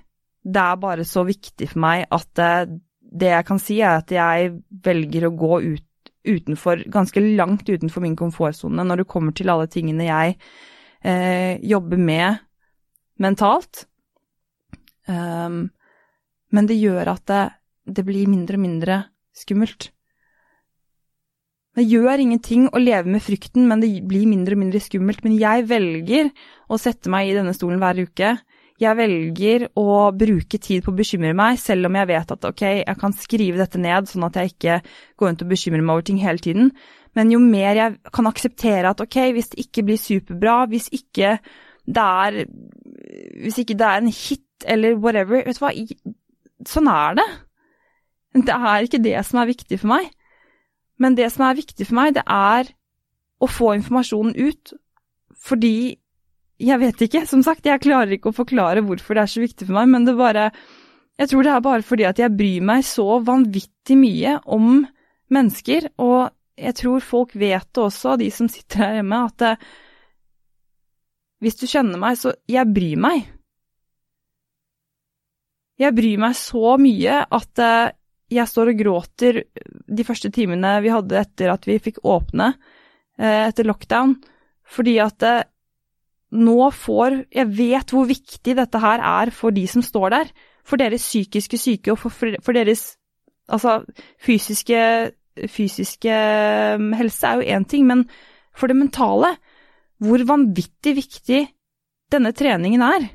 Det 0.42 0.64
er 0.64 0.80
bare 0.82 1.06
så 1.06 1.22
viktig 1.28 1.68
for 1.70 1.84
meg 1.84 2.08
at 2.14 2.42
det 3.08 3.30
jeg 3.30 3.46
kan 3.48 3.62
si, 3.62 3.78
er 3.82 4.02
at 4.02 4.12
jeg 4.12 4.56
velger 4.84 5.28
å 5.28 5.36
gå 5.38 5.60
ut 5.62 5.84
utenfor, 6.28 6.82
ganske 6.92 7.22
langt 7.38 7.70
utenfor 7.70 8.04
min 8.04 8.18
komfortsone 8.20 8.84
når 8.84 9.04
det 9.04 9.12
kommer 9.12 9.36
til 9.36 9.52
alle 9.54 9.70
tingene 9.72 10.10
jeg 10.10 10.34
eh, 11.08 11.56
jobber 11.64 12.02
med 12.02 12.42
mentalt. 13.24 13.86
Um, 15.08 15.70
men 16.52 16.68
det 16.68 16.76
gjør 16.82 17.14
at 17.14 17.24
det, 17.32 17.44
det 17.96 18.04
blir 18.08 18.28
mindre 18.28 18.60
og 18.60 18.64
mindre 18.66 18.98
skummelt. 19.38 19.92
Det 21.78 21.86
gjør 21.86 22.24
ingenting 22.24 22.64
å 22.74 22.80
leve 22.82 23.12
med 23.14 23.22
frykten, 23.22 23.68
men 23.70 23.84
det 23.84 23.92
blir 24.10 24.26
mindre 24.26 24.56
og 24.58 24.64
mindre 24.64 24.82
skummelt. 24.82 25.22
Men 25.22 25.36
jeg 25.38 25.68
velger 25.70 26.32
å 26.74 26.80
sette 26.82 27.12
meg 27.14 27.30
i 27.30 27.36
denne 27.38 27.54
stolen 27.54 27.78
hver 27.84 28.02
uke. 28.02 28.32
Jeg 28.82 28.98
velger 28.98 29.68
å 29.78 30.10
bruke 30.14 30.58
tid 30.62 30.84
på 30.86 30.92
å 30.94 30.98
bekymre 30.98 31.36
meg, 31.38 31.58
selv 31.62 31.90
om 31.90 31.98
jeg 31.98 32.10
vet 32.10 32.34
at 32.34 32.50
ok, 32.50 32.64
jeg 32.82 32.98
kan 33.02 33.14
skrive 33.18 33.62
dette 33.62 33.82
ned, 33.82 34.10
sånn 34.10 34.26
at 34.26 34.38
jeg 34.38 34.54
ikke 34.54 34.80
går 35.18 35.32
rundt 35.32 35.46
og 35.46 35.54
bekymrer 35.54 35.86
meg 35.86 35.96
over 35.96 36.08
ting 36.10 36.20
hele 36.22 36.42
tiden. 36.42 36.72
Men 37.18 37.34
jo 37.34 37.42
mer 37.42 37.78
jeg 37.78 37.98
kan 38.14 38.30
akseptere 38.30 38.94
at 38.94 39.02
ok, 39.02 39.18
hvis 39.38 39.54
det 39.54 39.66
ikke 39.66 39.86
blir 39.86 40.02
superbra, 40.02 40.60
hvis 40.70 40.92
ikke 40.94 41.38
det 41.88 42.04
er 42.04 42.46
Hvis 43.42 43.62
ikke 43.62 43.78
det 43.80 43.86
er 43.88 44.02
en 44.02 44.12
hit 44.12 44.66
eller 44.68 44.98
whatever, 44.98 45.46
vet 45.46 45.56
du 45.56 45.62
hva, 45.62 45.70
sånn 46.68 46.90
er 46.92 47.22
det. 47.22 47.26
Det 48.46 48.54
er 48.54 48.86
ikke 48.86 49.02
det 49.02 49.18
som 49.26 49.42
er 49.42 49.50
viktig 49.50 49.80
for 49.82 49.92
meg. 49.96 50.10
Men 51.02 51.16
det 51.18 51.30
som 51.34 51.46
er 51.48 51.58
viktig 51.58 51.88
for 51.88 51.98
meg, 51.98 52.16
det 52.18 52.26
er 52.26 52.70
å 53.42 53.50
få 53.50 53.76
informasjonen 53.78 54.34
ut, 54.38 54.74
fordi 55.38 55.98
jeg 56.58 56.82
vet 56.82 57.02
ikke, 57.06 57.22
som 57.30 57.44
sagt, 57.46 57.68
jeg 57.70 57.84
klarer 57.84 58.16
ikke 58.16 58.32
å 58.32 58.38
forklare 58.38 58.82
hvorfor 58.86 59.18
det 59.18 59.24
er 59.24 59.30
så 59.30 59.44
viktig 59.44 59.68
for 59.68 59.78
meg, 59.78 59.92
men 59.94 60.08
det 60.08 60.18
bare 60.18 60.52
Jeg 61.18 61.30
tror 61.32 61.44
det 61.44 61.50
er 61.50 61.62
bare 61.66 61.82
fordi 61.82 62.04
at 62.06 62.20
jeg 62.22 62.30
bryr 62.38 62.62
meg 62.62 62.84
så 62.86 63.20
vanvittig 63.26 63.96
mye 63.98 64.36
om 64.46 64.84
mennesker, 65.34 65.88
og 65.98 66.30
jeg 66.58 66.76
tror 66.78 67.02
folk 67.02 67.34
vet 67.34 67.66
det 67.74 67.82
også, 67.82 68.18
de 68.22 68.28
som 68.30 68.50
sitter 68.50 68.84
her 68.84 68.94
hjemme, 69.00 69.24
at 69.26 69.38
det, 69.42 69.54
hvis 71.42 71.58
du 71.58 71.66
kjenner 71.66 71.98
meg, 71.98 72.20
så 72.22 72.36
jeg 72.50 72.70
bryr 72.70 73.02
meg. 73.02 73.26
Jeg 75.78 75.94
bryr 75.98 76.22
meg 76.22 76.38
så 76.38 76.78
mye 76.82 77.18
at 77.26 77.62
eh, 77.66 77.97
jeg 78.34 78.50
står 78.50 78.74
og 78.74 78.82
gråter 78.82 79.42
de 79.88 80.06
første 80.08 80.32
timene 80.36 80.78
vi 80.84 80.92
hadde 80.92 81.20
etter 81.20 81.52
at 81.54 81.68
vi 81.68 81.78
fikk 81.80 82.02
åpne 82.08 82.52
eh, 83.20 83.48
etter 83.48 83.68
lockdown, 83.68 84.18
fordi 84.68 84.98
at 85.04 85.24
eh, 85.24 85.46
nå 86.38 86.72
får 86.76 87.14
Jeg 87.32 87.48
vet 87.56 87.92
hvor 87.96 88.08
viktig 88.10 88.56
dette 88.58 88.80
her 88.84 89.00
er 89.00 89.30
for 89.32 89.56
de 89.56 89.64
som 89.72 89.80
står 89.82 90.10
der. 90.12 90.32
For 90.68 90.76
deres 90.76 91.06
psykiske 91.08 91.56
syke 91.56 91.94
og 91.94 92.02
for, 92.02 92.12
for 92.44 92.52
deres 92.52 92.98
altså, 93.48 93.80
fysiske, 94.20 94.82
fysiske 95.48 96.18
helse 97.00 97.30
er 97.30 97.40
jo 97.40 97.56
én 97.56 97.64
ting, 97.64 97.88
men 97.88 98.04
for 98.52 98.68
det 98.68 98.76
mentale, 98.76 99.38
hvor 100.04 100.20
vanvittig 100.28 100.98
viktig 100.98 101.46
denne 102.12 102.34
treningen 102.36 102.84
er 102.84 103.08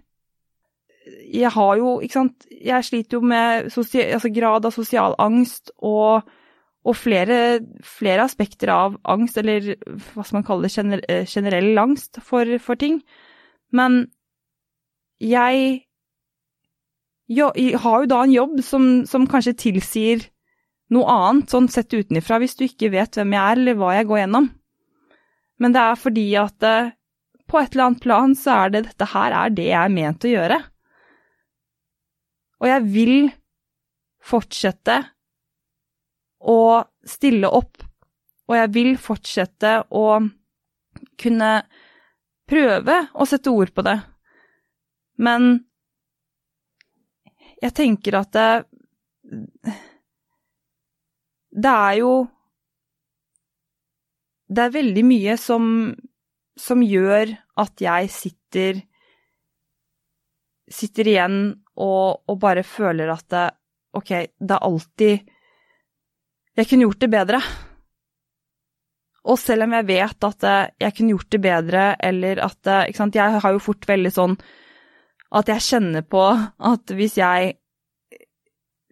jeg 1.32 1.50
har 1.50 1.76
jo, 1.80 1.96
ikke 2.02 2.18
sant 2.20 2.46
Jeg 2.52 2.86
sliter 2.86 3.18
jo 3.18 3.26
med 3.26 3.70
altså 3.72 4.30
grad 4.34 4.66
av 4.68 4.74
sosial 4.74 5.16
angst 5.22 5.72
og, 5.78 6.28
og 6.86 6.96
flere, 6.98 7.60
flere, 7.86 8.26
aspekter 8.26 8.70
av 8.74 8.98
angst, 9.02 9.38
eller 9.38 9.74
hva 10.12 10.24
skal 10.24 10.38
man 10.38 10.46
kalle 10.46 10.68
det, 10.68 10.74
gener, 10.76 11.02
eh, 11.08 11.24
generell 11.26 11.78
angst 11.78 12.20
for, 12.22 12.46
for, 12.62 12.78
ting. 12.78 13.00
Men 13.74 14.04
jeg, 15.22 15.82
jeg 17.30 17.82
har 17.82 18.02
jo 18.02 18.10
da 18.10 18.22
en 18.22 18.34
jobb 18.34 18.56
som, 18.66 18.88
som 19.06 19.26
kanskje 19.30 19.58
tilsier 19.66 20.26
noe 20.92 21.08
annet, 21.08 21.50
sånn 21.50 21.70
sett 21.72 21.94
utenifra, 21.94 22.38
hvis 22.42 22.58
du 22.58 22.66
ikke 22.66 22.92
vet 22.92 23.16
hvem 23.16 23.32
jeg 23.34 23.42
er 23.42 23.62
eller 23.62 23.78
hva 23.80 23.94
jeg 23.96 24.10
går 24.10 24.24
gjennom. 24.24 24.50
Men 25.62 25.74
det 25.74 25.82
er 25.82 25.98
fordi 25.98 26.26
at 26.40 26.66
eh, 26.66 26.92
på 27.48 27.60
et 27.60 27.74
eller 27.74 27.90
annet 27.90 28.02
plan 28.02 28.34
så 28.38 28.64
er 28.64 28.74
det 28.74 28.86
dette 28.90 29.08
her 29.12 29.34
er 29.36 29.54
det 29.54 29.70
jeg 29.70 29.78
er 29.78 29.94
ment 29.94 30.26
å 30.26 30.32
gjøre. 30.32 30.58
Og 32.62 32.68
jeg 32.70 32.82
vil 32.94 33.16
fortsette 34.22 35.00
å 36.42 36.58
stille 37.06 37.50
opp, 37.50 37.82
og 38.46 38.54
jeg 38.54 38.70
vil 38.74 38.92
fortsette 39.00 39.74
å 39.90 40.06
kunne 41.18 41.50
prøve 42.50 42.98
å 43.14 43.26
sette 43.26 43.50
ord 43.50 43.72
på 43.74 43.84
det. 43.86 43.96
Men 45.22 45.64
jeg 47.62 47.74
tenker 47.78 48.18
at 48.18 48.32
det 48.34 48.52
Det 51.52 51.70
er 51.70 51.98
jo 52.00 52.12
Det 54.48 54.64
er 54.64 54.74
veldig 54.74 55.04
mye 55.06 55.36
som, 55.40 55.64
som 56.58 56.82
gjør 56.82 57.36
at 57.62 57.80
jeg 57.80 58.10
sitter 58.12 58.82
sitter 60.72 61.08
igjen 61.12 61.38
og, 61.80 62.22
og 62.28 62.38
bare 62.40 62.64
føler 62.66 63.12
at 63.12 63.26
det, 63.32 63.44
ok, 63.96 64.10
det 64.40 64.56
er 64.56 64.66
alltid 64.66 65.30
Jeg 66.56 66.68
kunne 66.68 66.84
gjort 66.84 67.00
det 67.00 67.08
bedre. 67.08 67.38
Og 69.24 69.38
selv 69.40 69.64
om 69.64 69.72
jeg 69.72 69.86
vet 69.88 70.26
at 70.28 70.44
jeg 70.82 70.94
kunne 70.96 71.14
gjort 71.14 71.30
det 71.32 71.40
bedre, 71.40 71.84
eller 71.96 72.42
at 72.44 72.72
Ikke 72.88 72.98
sant, 72.98 73.16
jeg 73.16 73.40
har 73.40 73.52
jo 73.52 73.62
fort 73.62 73.88
veldig 73.88 74.12
sånn 74.12 74.36
at 75.32 75.48
jeg 75.48 75.64
kjenner 75.64 76.04
på 76.04 76.22
at 76.28 76.92
hvis 76.92 77.16
jeg 77.16 77.54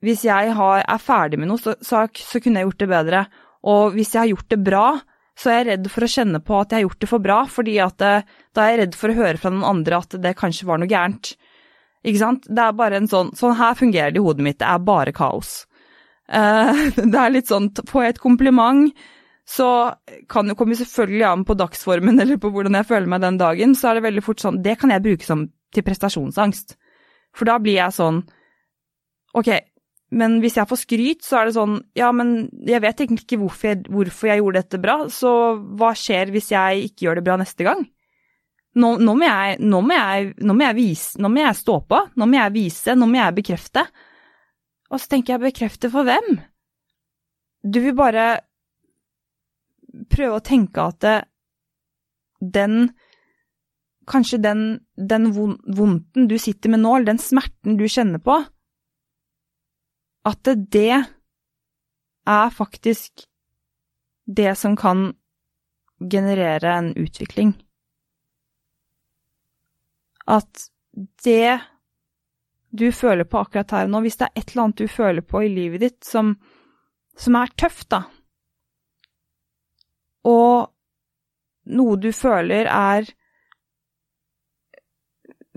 Hvis 0.00 0.24
jeg 0.24 0.54
har, 0.56 0.80
er 0.88 0.98
ferdig 1.04 1.36
med 1.36 1.50
noe, 1.50 1.60
så, 1.60 1.74
så, 1.84 2.06
så 2.08 2.40
kunne 2.40 2.62
jeg 2.62 2.70
gjort 2.70 2.80
det 2.80 2.88
bedre. 2.88 3.18
Og 3.68 3.92
hvis 3.92 4.14
jeg 4.14 4.22
har 4.22 4.30
gjort 4.30 4.48
det 4.48 4.58
bra, 4.64 4.84
så 5.36 5.50
er 5.50 5.58
jeg 5.58 5.66
redd 5.68 5.90
for 5.92 6.06
å 6.06 6.08
kjenne 6.08 6.40
på 6.40 6.56
at 6.56 6.72
jeg 6.72 6.78
har 6.78 6.86
gjort 6.86 7.02
det 7.04 7.08
for 7.10 7.24
bra, 7.26 7.36
fordi 7.44 7.74
at 7.84 7.98
da 8.00 8.64
er 8.64 8.70
jeg 8.70 8.80
redd 8.80 8.96
for 8.96 9.12
å 9.12 9.18
høre 9.18 9.40
fra 9.42 9.52
noen 9.52 9.68
andre 9.68 9.98
at 10.00 10.16
det 10.24 10.32
kanskje 10.40 10.68
var 10.70 10.80
noe 10.80 10.88
gærent. 10.88 11.34
Ikke 12.06 12.22
sant? 12.22 12.46
Det 12.48 12.64
er 12.64 12.76
bare 12.76 13.00
en 13.00 13.08
sånn 13.10 13.32
Sånn 13.36 13.56
her 13.58 13.76
fungerer 13.76 14.14
det 14.14 14.20
i 14.20 14.24
hodet 14.24 14.44
mitt, 14.46 14.58
det 14.62 14.68
er 14.68 14.84
bare 14.84 15.12
kaos. 15.16 15.64
Uh, 16.30 16.88
det 17.12 17.16
er 17.20 17.32
litt 17.34 17.50
sånn 17.50 17.70
Får 17.88 18.04
jeg 18.04 18.16
et 18.16 18.22
kompliment, 18.22 18.92
så 19.50 19.68
kan 20.30 20.48
det 20.48 20.56
komme 20.58 20.78
selvfølgelig 20.78 21.26
an 21.26 21.46
på 21.48 21.56
dagsformen 21.58 22.20
eller 22.22 22.40
på 22.40 22.52
hvordan 22.54 22.78
jeg 22.78 22.88
føler 22.90 23.10
meg 23.10 23.24
den 23.24 23.40
dagen, 23.40 23.74
så 23.74 23.90
er 23.90 23.98
det 23.98 24.06
veldig 24.08 24.26
fort 24.26 24.44
sånn 24.44 24.62
Det 24.64 24.76
kan 24.80 24.94
jeg 24.94 25.04
bruke 25.06 25.26
som 25.26 25.48
til 25.70 25.86
prestasjonsangst. 25.86 26.74
For 27.36 27.46
da 27.46 27.60
blir 27.62 27.78
jeg 27.78 27.94
sånn 27.94 28.24
Ok, 29.38 29.52
men 30.10 30.40
hvis 30.42 30.56
jeg 30.58 30.66
får 30.66 30.80
skryt, 30.80 31.20
så 31.22 31.40
er 31.40 31.48
det 31.48 31.56
sånn 31.58 31.76
Ja, 31.98 32.10
men 32.16 32.48
jeg 32.66 32.82
vet 32.82 33.04
egentlig 33.04 33.26
ikke 33.28 33.42
hvorfor 33.44 33.70
jeg, 33.70 33.84
hvorfor 33.90 34.30
jeg 34.32 34.42
gjorde 34.42 34.62
dette 34.64 34.82
bra, 34.82 34.96
så 35.12 35.32
hva 35.78 35.92
skjer 35.98 36.32
hvis 36.34 36.50
jeg 36.54 36.90
ikke 36.90 37.06
gjør 37.06 37.20
det 37.20 37.26
bra 37.28 37.38
neste 37.40 37.66
gang? 37.66 37.84
Nå, 38.78 38.92
nå, 39.02 39.14
må, 39.18 39.26
jeg, 39.26 39.56
nå, 39.66 39.80
må, 39.83 39.96
jeg, 39.96 40.30
nå 40.46 40.54
må, 40.54 40.62
jeg, 40.68 40.76
vise, 40.78 41.18
nå 41.18 41.30
må 41.33 41.42
jeg 41.42 41.59
stå 41.59 41.74
på, 41.90 41.98
nå 42.20 42.28
må 42.30 42.38
jeg 42.38 42.54
vise, 42.54 42.94
nå 42.94 43.09
må 43.11 43.18
jeg 43.18 43.37
bekrefte. 43.40 43.83
Og 44.90 45.00
så 45.00 45.11
tenker 45.11 45.35
jeg 45.35 45.42
bekrefte 45.48 45.90
for 45.90 46.06
hvem? 46.06 46.37
Du 47.66 47.80
vil 47.83 47.96
bare 47.98 48.28
prøve 50.11 50.38
å 50.38 50.44
tenke 50.44 50.87
at 50.92 51.09
den 52.40 52.92
Kanskje 54.11 54.40
den, 54.42 54.62
den 54.96 55.28
vondten 55.30 56.24
du 56.26 56.33
sitter 56.40 56.72
med 56.72 56.80
nå, 56.83 56.96
eller 56.96 57.12
den 57.12 57.20
smerten 57.22 57.76
du 57.78 57.85
kjenner 57.87 58.18
på, 58.18 58.40
at 60.26 60.48
det 60.74 60.96
er 62.26 62.50
faktisk 62.56 63.22
det 64.26 64.56
som 64.59 64.74
kan 64.80 65.12
generere 66.00 66.74
en 66.80 66.90
utvikling. 66.98 67.54
At 70.30 70.68
det 71.24 71.58
du 72.70 72.86
føler 72.94 73.26
på 73.26 73.40
akkurat 73.40 73.72
her 73.74 73.88
og 73.88 73.94
nå, 73.96 74.00
hvis 74.04 74.20
det 74.20 74.28
er 74.28 74.38
et 74.38 74.52
eller 74.52 74.64
annet 74.64 74.82
du 74.82 74.90
føler 74.90 75.26
på 75.26 75.42
i 75.42 75.50
livet 75.50 75.82
ditt 75.82 76.06
som, 76.06 76.36
som 77.18 77.38
er 77.40 77.50
tøft, 77.58 77.88
da, 77.90 78.04
og 80.28 80.70
noe 81.70 81.96
du 82.00 82.10
føler 82.12 82.68
er 82.70 83.08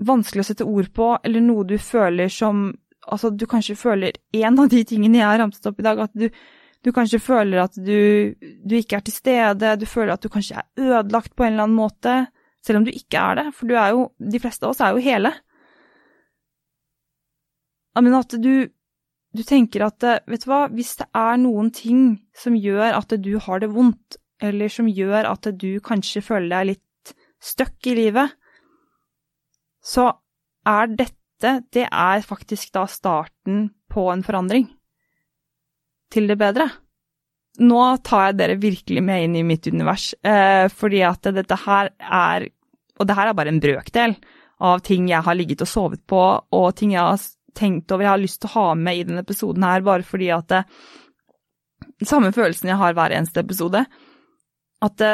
vanskelig 0.04 0.42
å 0.42 0.48
sette 0.48 0.66
ord 0.66 0.90
på, 0.94 1.12
eller 1.22 1.44
noe 1.44 1.66
du 1.68 1.76
føler 1.80 2.32
som 2.32 2.66
altså 3.04 3.30
du 3.30 3.44
kanskje 3.48 3.76
føler 3.76 4.16
en 4.32 4.60
av 4.60 4.70
de 4.72 4.80
tingene 4.88 5.20
jeg 5.20 5.28
har 5.28 5.40
ramset 5.42 5.66
opp 5.68 5.80
i 5.80 5.84
dag, 5.84 6.00
at 6.06 6.14
du, 6.16 6.28
du 6.84 6.92
kanskje 6.96 7.20
føler 7.22 7.60
at 7.66 7.76
du, 7.76 8.32
du, 8.40 8.76
ikke 8.78 8.98
er 8.98 9.04
til 9.04 9.16
stede, 9.16 9.74
du 9.80 9.86
føler 9.88 10.14
at 10.14 10.24
du 10.24 10.30
kanskje 10.32 10.62
er 10.62 10.88
ødelagt 10.88 11.34
på 11.36 11.44
en 11.44 11.52
eller 11.52 11.68
annen 11.68 11.78
måte, 11.78 12.16
selv 12.64 12.80
om 12.80 12.86
du 12.86 12.92
ikke 12.94 13.20
er 13.20 13.40
det, 13.40 13.48
for 13.56 13.74
er 13.76 13.92
jo, 13.92 14.08
de 14.18 14.40
fleste 14.40 14.64
av 14.64 14.72
oss 14.72 14.82
er 14.84 14.94
jo 14.94 15.04
hele. 15.04 15.34
Men 18.00 18.16
at 18.18 18.34
du, 18.40 18.68
du 19.36 19.42
tenker 19.46 19.84
at, 19.86 20.06
vet 20.26 20.44
du 20.44 20.50
hva, 20.50 20.64
hvis 20.72 20.96
det 21.02 21.08
er 21.14 21.40
noen 21.42 21.70
ting 21.74 22.06
som 22.36 22.56
gjør 22.56 22.96
at 22.96 23.14
du 23.22 23.34
har 23.42 23.62
det 23.62 23.70
vondt, 23.74 24.18
eller 24.42 24.72
som 24.72 24.88
gjør 24.90 25.28
at 25.30 25.48
du 25.60 25.76
kanskje 25.84 26.24
føler 26.24 26.50
deg 26.50 26.70
litt 26.72 27.14
stuck 27.44 27.86
i 27.86 27.96
livet, 27.98 28.32
så 29.84 30.08
er 30.64 30.88
dette, 30.96 31.58
det 31.76 31.84
er 31.90 32.24
faktisk 32.24 32.72
da 32.74 32.86
starten 32.88 33.68
på 33.92 34.08
en 34.12 34.24
forandring. 34.24 34.70
Til 36.14 36.30
det 36.30 36.38
bedre. 36.40 36.68
Nå 37.62 37.80
tar 38.06 38.30
jeg 38.30 38.38
dere 38.40 38.58
virkelig 38.58 39.02
med 39.04 39.28
inn 39.28 39.36
i 39.38 39.44
mitt 39.46 39.66
univers, 39.70 40.12
eh, 40.26 40.66
fordi 40.72 41.04
at 41.06 41.28
dette 41.36 41.58
her 41.66 41.92
er 42.00 42.48
Og 43.00 43.08
det 43.08 43.16
her 43.18 43.30
er 43.30 43.36
bare 43.36 43.52
en 43.52 43.62
brøkdel 43.62 44.16
av 44.64 44.82
ting 44.86 45.08
jeg 45.10 45.24
har 45.26 45.36
ligget 45.36 45.64
og 45.64 45.70
sovet 45.70 46.02
på, 46.06 46.20
og 46.54 46.76
ting 46.78 46.94
jeg 46.94 47.02
har 47.02 47.24
tenkt 47.54 47.92
over 47.94 48.06
jeg 48.06 48.12
har 48.12 48.22
lyst 48.22 48.40
til 48.42 48.50
å 48.50 48.54
ha 48.54 48.66
med 48.78 48.98
i 48.98 49.04
denne 49.06 49.24
episoden 49.24 49.66
her, 49.66 49.84
bare 49.86 50.06
fordi 50.06 50.30
at 50.34 50.50
det, 50.52 50.64
Samme 52.04 52.32
følelsen 52.34 52.70
jeg 52.70 52.78
har 52.80 52.94
hver 52.96 53.12
eneste 53.14 53.42
episode. 53.44 53.84
At 54.82 54.96
det, 54.98 55.12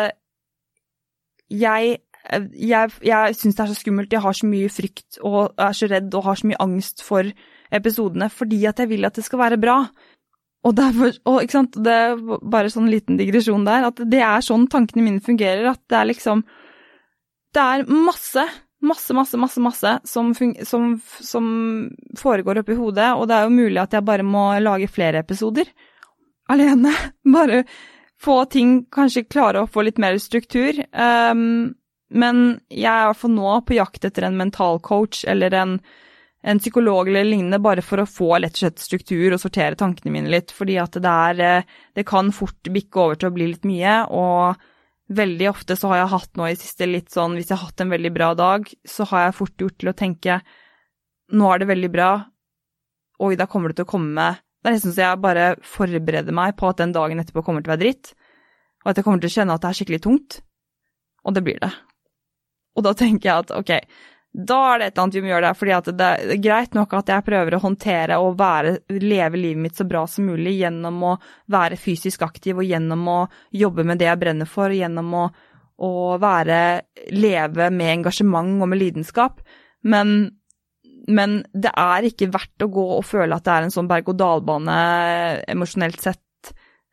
jeg 1.51 1.99
jeg, 2.31 2.93
jeg 3.03 3.35
syns 3.37 3.57
det 3.57 3.65
er 3.65 3.71
så 3.73 3.79
skummelt, 3.79 4.13
jeg 4.13 4.23
har 4.23 4.37
så 4.37 4.47
mye 4.49 4.71
frykt 4.71 5.19
og 5.27 5.55
er 5.59 5.75
så 5.77 5.89
redd 5.91 6.15
og 6.15 6.27
har 6.29 6.39
så 6.39 6.51
mye 6.51 6.61
angst 6.63 7.03
for 7.03 7.27
episodene 7.75 8.29
fordi 8.33 8.61
at 8.69 8.83
jeg 8.83 8.91
vil 8.93 9.09
at 9.09 9.17
det 9.19 9.25
skal 9.27 9.41
være 9.41 9.59
bra. 9.61 9.79
Og, 10.69 10.75
derfor, 10.77 11.15
og 11.25 11.41
ikke 11.41 11.57
sant, 11.57 11.79
det 11.81 11.93
er 11.97 12.19
bare 12.21 12.71
sånn 12.73 12.91
liten 12.93 13.17
digresjon 13.17 13.65
der, 13.65 13.87
at 13.89 14.03
det 14.13 14.21
er 14.21 14.45
sånn 14.45 14.67
tankene 14.71 15.07
mine 15.07 15.25
fungerer, 15.25 15.71
at 15.73 15.81
det 15.89 15.97
er 15.97 16.11
liksom 16.11 16.45
Det 17.55 17.63
er 17.63 17.87
masse, 17.91 18.45
masse, 18.81 19.15
masse, 19.17 19.39
masse, 19.41 19.61
masse 19.61 19.95
som, 20.07 20.33
som, 20.65 20.91
som 21.05 21.47
foregår 22.19 22.63
oppi 22.63 22.77
hodet, 22.79 23.13
og 23.17 23.27
det 23.29 23.37
er 23.39 23.49
jo 23.49 23.57
mulig 23.57 23.81
at 23.83 23.97
jeg 23.97 24.07
bare 24.07 24.27
må 24.27 24.53
lage 24.63 24.91
flere 24.91 25.25
episoder 25.25 25.71
alene. 26.51 26.95
Bare 27.37 27.65
få 28.21 28.45
ting 28.53 28.85
Kanskje 28.93 29.25
klare 29.31 29.63
å 29.63 29.71
få 29.71 29.85
litt 29.87 30.01
mer 30.03 30.19
struktur. 30.21 30.77
Um, 30.93 31.73
men 32.11 32.45
jeg 32.69 32.91
er 32.91 33.05
i 33.05 33.11
hvert 33.11 33.21
fall 33.21 33.35
nå 33.37 33.57
på 33.67 33.77
jakt 33.79 34.07
etter 34.07 34.27
en 34.27 34.39
mentalcoach 34.39 35.23
eller 35.31 35.55
en, 35.55 35.77
en, 36.43 36.59
psykolog 36.59 37.09
eller 37.09 37.29
lignende, 37.29 37.61
bare 37.63 37.85
for 37.87 38.03
å 38.03 38.09
få 38.09 38.33
lett 38.43 38.59
og 38.59 38.65
slett 38.65 38.83
struktur 38.83 39.37
og 39.37 39.41
sortere 39.43 39.79
tankene 39.79 40.13
mine 40.17 40.33
litt. 40.33 40.51
Fordi 40.55 40.77
at 40.83 40.99
det 40.99 41.15
er 41.31 41.45
eh, 41.47 41.79
Det 41.95 42.07
kan 42.09 42.33
fort 42.35 42.73
bikke 42.75 43.05
over 43.05 43.21
til 43.21 43.31
å 43.31 43.37
bli 43.37 43.53
litt 43.53 43.69
mye, 43.69 43.97
og 44.11 44.67
veldig 45.11 45.49
ofte 45.51 45.77
så 45.79 45.91
har 45.91 46.03
jeg 46.03 46.13
hatt 46.15 46.39
nå 46.39 46.49
i 46.49 46.59
siste 46.59 46.87
litt 46.89 47.11
sånn 47.13 47.37
Hvis 47.39 47.51
jeg 47.51 47.59
har 47.59 47.71
hatt 47.71 47.83
en 47.83 47.93
veldig 47.93 48.13
bra 48.15 48.31
dag, 48.39 48.69
så 48.87 49.07
har 49.11 49.27
jeg 49.27 49.39
fort 49.41 49.65
gjort 49.65 49.79
til 49.83 49.91
å 49.91 49.97
tenke 49.97 50.41
Nå 51.31 51.51
er 51.51 51.63
det 51.63 51.69
veldig 51.71 51.91
bra. 51.95 52.11
Oi, 53.23 53.35
da 53.39 53.47
kommer 53.51 53.71
det 53.71 53.81
til 53.81 53.87
å 53.87 53.91
komme 53.93 54.29
Det 54.61 54.71
er 54.71 54.75
nesten 54.77 54.95
så 54.95 55.05
jeg 55.05 55.23
bare 55.23 55.53
forbereder 55.67 56.35
meg 56.35 56.57
på 56.59 56.71
at 56.71 56.81
den 56.83 56.95
dagen 56.97 57.23
etterpå 57.23 57.45
kommer 57.47 57.63
til 57.63 57.71
å 57.71 57.75
være 57.77 57.85
dritt, 57.85 58.13
og 58.85 58.91
at 58.91 58.99
jeg 58.99 59.07
kommer 59.07 59.23
til 59.23 59.31
å 59.31 59.35
kjenne 59.39 59.55
at 59.55 59.63
det 59.63 59.71
er 59.71 59.79
skikkelig 59.79 60.01
tungt. 60.05 60.41
Og 61.25 61.37
det 61.37 61.43
blir 61.47 61.57
det. 61.63 61.71
Og 62.77 62.85
da 62.85 62.93
tenker 62.97 63.31
jeg 63.31 63.45
at 63.47 63.55
ok, 63.57 63.73
da 64.31 64.59
er 64.71 64.79
det 64.79 64.87
et 64.87 64.93
eller 64.95 65.03
annet 65.03 65.17
vi 65.17 65.23
må 65.25 65.31
gjøre 65.33 65.47
der, 65.49 65.57
fordi 65.59 65.95
det 65.99 66.09
er 66.09 66.43
greit 66.43 66.77
nok 66.79 66.93
at 66.95 67.09
jeg 67.11 67.27
prøver 67.27 67.57
å 67.57 67.63
håndtere 67.65 68.19
og 68.23 68.37
være, 68.39 68.77
leve 69.03 69.41
livet 69.41 69.63
mitt 69.65 69.81
så 69.81 69.87
bra 69.91 70.05
som 70.07 70.29
mulig 70.31 70.53
gjennom 70.61 71.03
å 71.03 71.17
være 71.51 71.79
fysisk 71.81 72.23
aktiv 72.23 72.61
og 72.61 72.69
gjennom 72.69 73.09
å 73.11 73.21
jobbe 73.51 73.85
med 73.89 73.99
det 73.99 74.07
jeg 74.07 74.21
brenner 74.23 74.51
for, 74.51 74.71
gjennom 74.71 75.11
å, 75.19 75.25
å 75.83 75.93
være, 76.23 76.61
leve 77.11 77.71
med 77.75 77.97
engasjement 77.99 78.63
og 78.63 78.71
med 78.71 78.79
lidenskap. 78.85 79.43
Men, 79.83 80.17
men 81.11 81.41
det 81.51 81.75
er 81.75 82.07
ikke 82.07 82.31
verdt 82.31 82.63
å 82.63 82.71
gå 82.71 82.89
og 83.01 83.07
føle 83.11 83.35
at 83.35 83.49
det 83.49 83.57
er 83.57 83.67
en 83.67 83.79
sånn 83.81 83.91
berg-og-dal-bane 83.91 84.81
emosjonelt 85.51 86.07
sett 86.07 86.23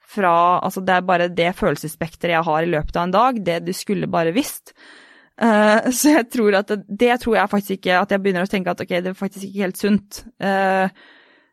fra 0.08 0.64
Altså, 0.64 0.82
det 0.88 0.94
er 0.96 1.04
bare 1.06 1.28
det 1.36 1.50
følelsesspekteret 1.60 2.38
jeg 2.38 2.48
har 2.48 2.64
i 2.64 2.70
løpet 2.72 2.96
av 2.96 3.06
en 3.06 3.14
dag, 3.14 3.42
det 3.44 3.58
du 3.68 3.74
skulle 3.76 4.08
bare 4.10 4.32
visst. 4.34 4.72
Uh, 5.38 5.90
så 5.98 6.16
jeg 6.16 6.30
tror 6.34 6.58
at 6.58 6.72
det, 6.72 6.80
det, 6.90 7.12
tror 7.22 7.36
jeg 7.38 7.52
faktisk 7.52 7.76
ikke 7.76 8.00
At 8.00 8.10
jeg 8.10 8.22
begynner 8.24 8.48
å 8.48 8.50
tenke 8.50 8.74
at 8.74 8.80
ok, 8.82 8.94
det 9.06 9.12
er 9.12 9.18
faktisk 9.18 9.46
ikke 9.46 9.68
helt 9.68 9.80
sunt. 9.80 10.24
Uh, 10.42 10.90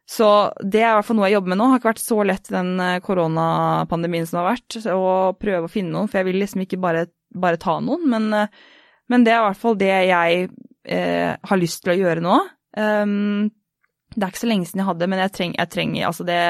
så 0.09 0.29
det 0.61 0.83
er 0.83 0.91
i 0.91 0.97
hvert 0.99 1.09
fall 1.09 1.17
noe 1.19 1.29
jeg 1.31 1.39
jobber 1.39 1.53
med 1.55 1.61
nå. 1.61 1.67
Det 1.67 1.73
har 1.73 1.83
ikke 1.83 1.91
vært 1.95 2.03
så 2.05 2.17
lett 2.29 2.51
den 2.53 2.73
eh, 2.85 2.99
koronapandemien 3.01 4.27
som 4.29 4.43
har 4.43 4.51
vært, 4.51 4.75
å 4.93 5.07
prøve 5.41 5.65
å 5.65 5.73
finne 5.73 5.95
noen, 5.95 6.11
for 6.13 6.21
jeg 6.21 6.29
vil 6.29 6.37
liksom 6.43 6.61
ikke 6.67 6.77
bare, 6.83 7.07
bare 7.33 7.61
ta 7.63 7.79
noen. 7.81 8.05
Men, 8.13 8.27
men, 9.09 9.25
det 9.25 9.33
er 9.33 9.39
i 9.39 9.47
hvert 9.47 9.63
fall 9.63 9.79
det 9.81 9.89
jeg 10.11 10.45
uh, 10.53 11.31
har 11.49 11.63
lyst 11.63 11.81
til 11.87 11.95
å 11.95 11.97
gjøre 11.97 12.25
nå. 12.27 12.37
Um, 12.77 13.49
det 14.13 14.27
er 14.27 14.35
ikke 14.35 14.45
så 14.45 14.53
lenge 14.53 14.69
siden 14.69 14.85
jeg 14.85 14.91
hadde, 14.91 15.09
men 15.09 15.25
jeg, 15.25 15.35
treng, 15.39 15.57
jeg 15.57 15.73
trenger 15.73 16.07
Altså, 16.11 16.29
det, 16.29 16.41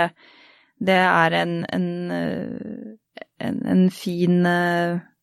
det 0.90 0.98
er 1.04 1.38
en, 1.38 1.54
en, 1.78 1.88
en, 3.38 3.62
en 3.76 3.86
fin 3.94 4.50
et, 4.50 5.13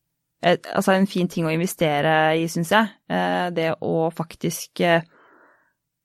altså 0.42 0.94
en 0.94 1.08
fin 1.10 1.28
ting 1.30 1.46
å 1.46 1.54
investere 1.54 2.34
i, 2.40 2.48
syns 2.50 2.72
jeg. 2.74 2.92
Eh, 3.10 3.48
det 3.54 3.68
å 3.80 4.10
faktisk 4.14 4.82
eh, 4.84 5.04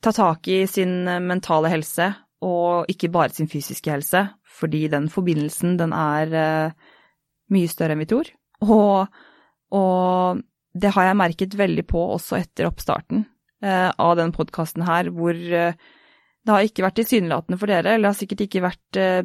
ta 0.04 0.14
tak 0.14 0.48
i 0.54 0.62
sin 0.70 1.04
mentale 1.26 1.72
helse, 1.74 2.12
og 2.46 2.92
ikke 2.92 3.10
bare 3.14 3.34
sin 3.34 3.50
fysiske 3.50 3.90
helse, 3.92 4.28
fordi 4.58 4.86
den 4.94 5.10
forbindelsen, 5.10 5.78
den 5.80 5.96
er 5.98 6.36
eh, 6.38 6.92
mye 7.54 7.72
større 7.72 7.96
enn 7.98 8.04
vi 8.04 8.10
tror. 8.10 8.30
Og, 8.66 9.20
og 9.74 10.44
det 10.78 10.94
har 10.94 11.10
jeg 11.10 11.22
merket 11.22 11.58
veldig 11.58 11.86
på 11.90 12.04
også 12.18 12.38
etter 12.42 12.70
oppstarten. 12.70 13.26
eh, 13.62 13.90
av 13.98 14.16
den 14.20 14.34
podkasten 14.36 14.86
her 14.88 15.10
hvor 15.14 15.34
eh, 15.34 15.78
det 16.48 16.54
har 16.54 16.64
ikke 16.64 16.86
vært 16.86 17.00
tilsynelatende 17.02 17.60
for 17.60 17.72
dere, 17.72 17.96
eller 17.96 18.08
det 18.08 18.14
har 18.14 18.20
sikkert 18.22 18.44
ikke 18.46 18.64
vært 18.64 19.00
eh, 19.02 19.20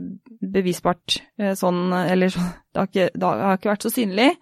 bevisbart 0.55 1.19
eh, 1.39 1.53
sånn, 1.59 1.85
eller 1.95 2.35
det, 2.75 3.11
det 3.15 3.29
har 3.29 3.59
ikke 3.59 3.71
vært 3.71 3.87
så 3.87 3.93
synlig, 3.95 4.33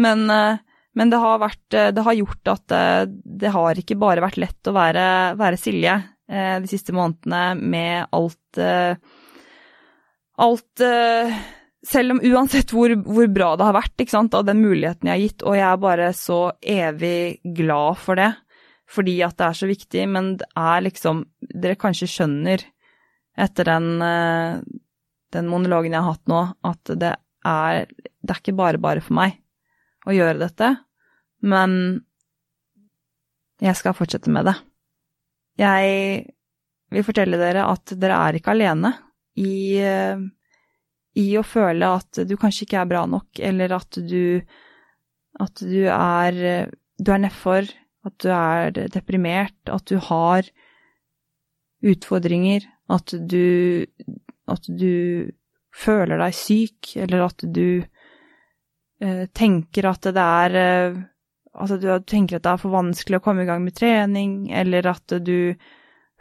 men, 0.00 0.24
eh, 0.32 0.60
men 0.98 1.12
det, 1.12 1.20
har 1.22 1.42
vært, 1.42 1.68
det 1.70 2.04
har 2.06 2.18
gjort 2.18 2.50
at 2.50 2.72
det 3.06 3.52
har 3.54 3.78
ikke 3.78 3.98
bare 4.00 4.24
vært 4.24 4.40
lett 4.42 4.70
å 4.70 4.74
være, 4.74 5.04
være 5.38 5.60
Silje 5.60 5.94
de 6.30 6.68
siste 6.70 6.94
månedene 6.94 7.54
med 7.58 8.10
alt 8.14 8.58
Alt 10.38 10.82
Selv 11.86 12.14
om 12.14 12.20
uansett 12.26 12.74
hvor, 12.74 12.92
hvor, 13.06 13.26
bra 13.30 13.52
det 13.58 13.66
har 13.66 13.74
vært, 13.74 14.04
og 14.26 14.46
den 14.46 14.60
muligheten 14.62 15.10
jeg 15.10 15.14
har 15.14 15.22
gitt, 15.22 15.46
og 15.46 15.56
jeg 15.58 15.66
er 15.70 15.82
bare 15.86 16.10
så 16.14 16.40
evig 16.74 17.54
glad 17.56 18.02
for 18.02 18.18
det 18.18 18.32
fordi 18.90 19.20
at 19.24 19.38
det 19.38 19.46
er 19.46 19.58
så 19.58 19.68
viktig, 19.70 20.04
men 20.10 20.36
det 20.40 20.48
er 20.58 20.84
liksom 20.86 21.24
Dere 21.40 21.78
kanskje 21.78 22.10
skjønner 22.10 22.64
etter 23.40 23.68
den, 23.68 23.90
eh, 24.02 24.62
den 25.34 25.50
monologen 25.50 25.94
jeg 25.94 26.02
har 26.02 26.16
hatt 26.16 26.30
nå, 26.30 26.40
at 26.66 26.94
det 26.98 27.14
er 27.46 27.86
Det 27.88 28.34
er 28.34 28.40
ikke 28.42 28.58
bare 28.58 28.78
bare 28.78 29.00
for 29.00 29.16
meg 29.16 29.38
å 30.08 30.14
gjøre 30.14 30.40
dette, 30.40 30.70
men 31.44 31.72
jeg 33.60 33.76
skal 33.76 33.96
fortsette 33.96 34.32
med 34.32 34.48
det. 34.48 34.56
Jeg 35.60 36.24
vil 36.90 37.06
fortelle 37.06 37.38
dere 37.40 37.66
at 37.68 37.92
dere 38.00 38.16
er 38.28 38.38
ikke 38.38 38.54
alene 38.54 38.94
i, 39.40 39.76
i 41.20 41.26
å 41.36 41.44
føle 41.46 41.92
at 42.00 42.22
du 42.26 42.34
kanskje 42.40 42.66
ikke 42.66 42.80
er 42.80 42.90
bra 42.90 43.04
nok, 43.08 43.42
eller 43.50 43.76
at 43.76 44.00
du 44.00 44.40
at 45.40 45.62
du 45.62 45.84
er 45.86 46.40
er 47.00 47.22
nedfor, 47.22 47.68
at 48.04 48.16
du 48.20 48.28
er 48.32 48.72
deprimert, 48.92 49.56
at 49.68 49.86
du 49.88 49.96
har 50.02 50.48
utfordringer, 51.80 52.66
at 52.92 53.14
du, 53.14 53.86
at 54.50 54.66
du 54.68 55.30
føler 55.72 56.20
deg 56.20 56.36
syk, 56.36 56.96
eller 57.00 57.24
at 57.28 57.44
du 57.44 57.82
tenker 59.32 59.86
at 59.88 60.10
det 60.12 60.26
er 60.26 60.60
eh, 60.60 61.00
Altså, 61.50 61.80
du 61.82 61.88
tenker 62.06 62.38
at 62.38 62.44
det 62.44 62.50
er 62.52 62.60
for 62.62 62.70
vanskelig 62.70 63.18
å 63.18 63.22
komme 63.24 63.42
i 63.42 63.48
gang 63.48 63.64
med 63.64 63.74
trening, 63.74 64.34
eller 64.54 64.86
at 64.86 65.16
du 65.26 65.56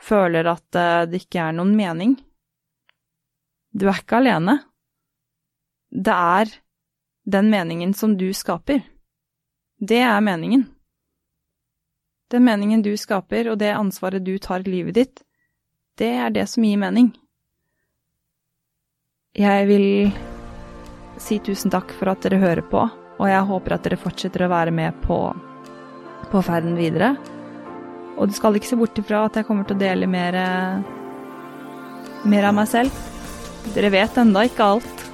føler 0.02 0.48
at 0.50 0.76
eh, 0.80 1.04
det 1.06 1.22
ikke 1.22 1.44
er 1.44 1.54
noen 1.54 1.76
mening. 1.78 2.16
Du 3.70 3.86
er 3.86 4.00
ikke 4.02 4.18
alene. 4.24 4.58
Det 5.90 6.16
er 6.16 6.56
den 7.30 7.52
meningen 7.54 7.94
som 7.94 8.18
du 8.18 8.32
skaper. 8.34 8.82
Det 9.78 10.02
er 10.02 10.26
meningen. 10.26 10.66
Den 12.34 12.46
meningen 12.46 12.82
du 12.86 12.96
skaper, 12.98 13.52
og 13.52 13.62
det 13.62 13.70
ansvaret 13.74 14.26
du 14.26 14.36
tar 14.42 14.66
i 14.66 14.74
livet 14.80 14.98
ditt, 14.98 15.24
det 15.98 16.10
er 16.26 16.34
det 16.34 16.50
som 16.50 16.66
gir 16.66 16.82
mening. 16.82 17.14
Jeg 19.38 19.70
vil 19.70 19.88
si 21.20 21.40
tusen 21.44 21.72
takk 21.74 21.92
for 21.98 22.12
at 22.12 22.24
dere 22.26 22.40
hører 22.42 22.64
på, 22.66 22.86
og 23.20 23.28
jeg 23.28 23.48
håper 23.52 23.76
at 23.76 23.86
dere 23.86 24.00
fortsetter 24.00 24.46
å 24.46 24.52
være 24.52 24.74
med 24.76 24.96
på, 25.04 25.20
på 26.32 26.44
ferden 26.46 26.78
videre. 26.80 27.14
Og 28.20 28.30
du 28.30 28.36
skal 28.36 28.56
ikke 28.56 28.72
se 28.72 28.80
bort 28.80 28.98
ifra 29.00 29.26
at 29.28 29.40
jeg 29.40 29.48
kommer 29.48 29.68
til 29.68 29.78
å 29.78 29.84
dele 29.84 30.10
mer, 30.10 30.36
mer 32.28 32.50
av 32.50 32.58
meg 32.58 32.72
selv. 32.72 33.06
Dere 33.76 33.92
vet 33.94 34.20
enda 34.20 34.44
ikke 34.48 34.72
alt. 34.76 35.06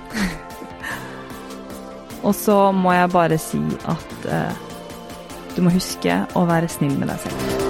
og 2.26 2.34
så 2.38 2.58
må 2.74 2.96
jeg 2.98 3.14
bare 3.14 3.42
si 3.42 3.62
at 3.86 4.30
eh, 4.30 4.66
du 5.56 5.64
må 5.66 5.74
huske 5.74 6.24
å 6.34 6.50
være 6.50 6.72
snill 6.72 6.98
med 6.98 7.14
deg 7.14 7.26
selv. 7.28 7.65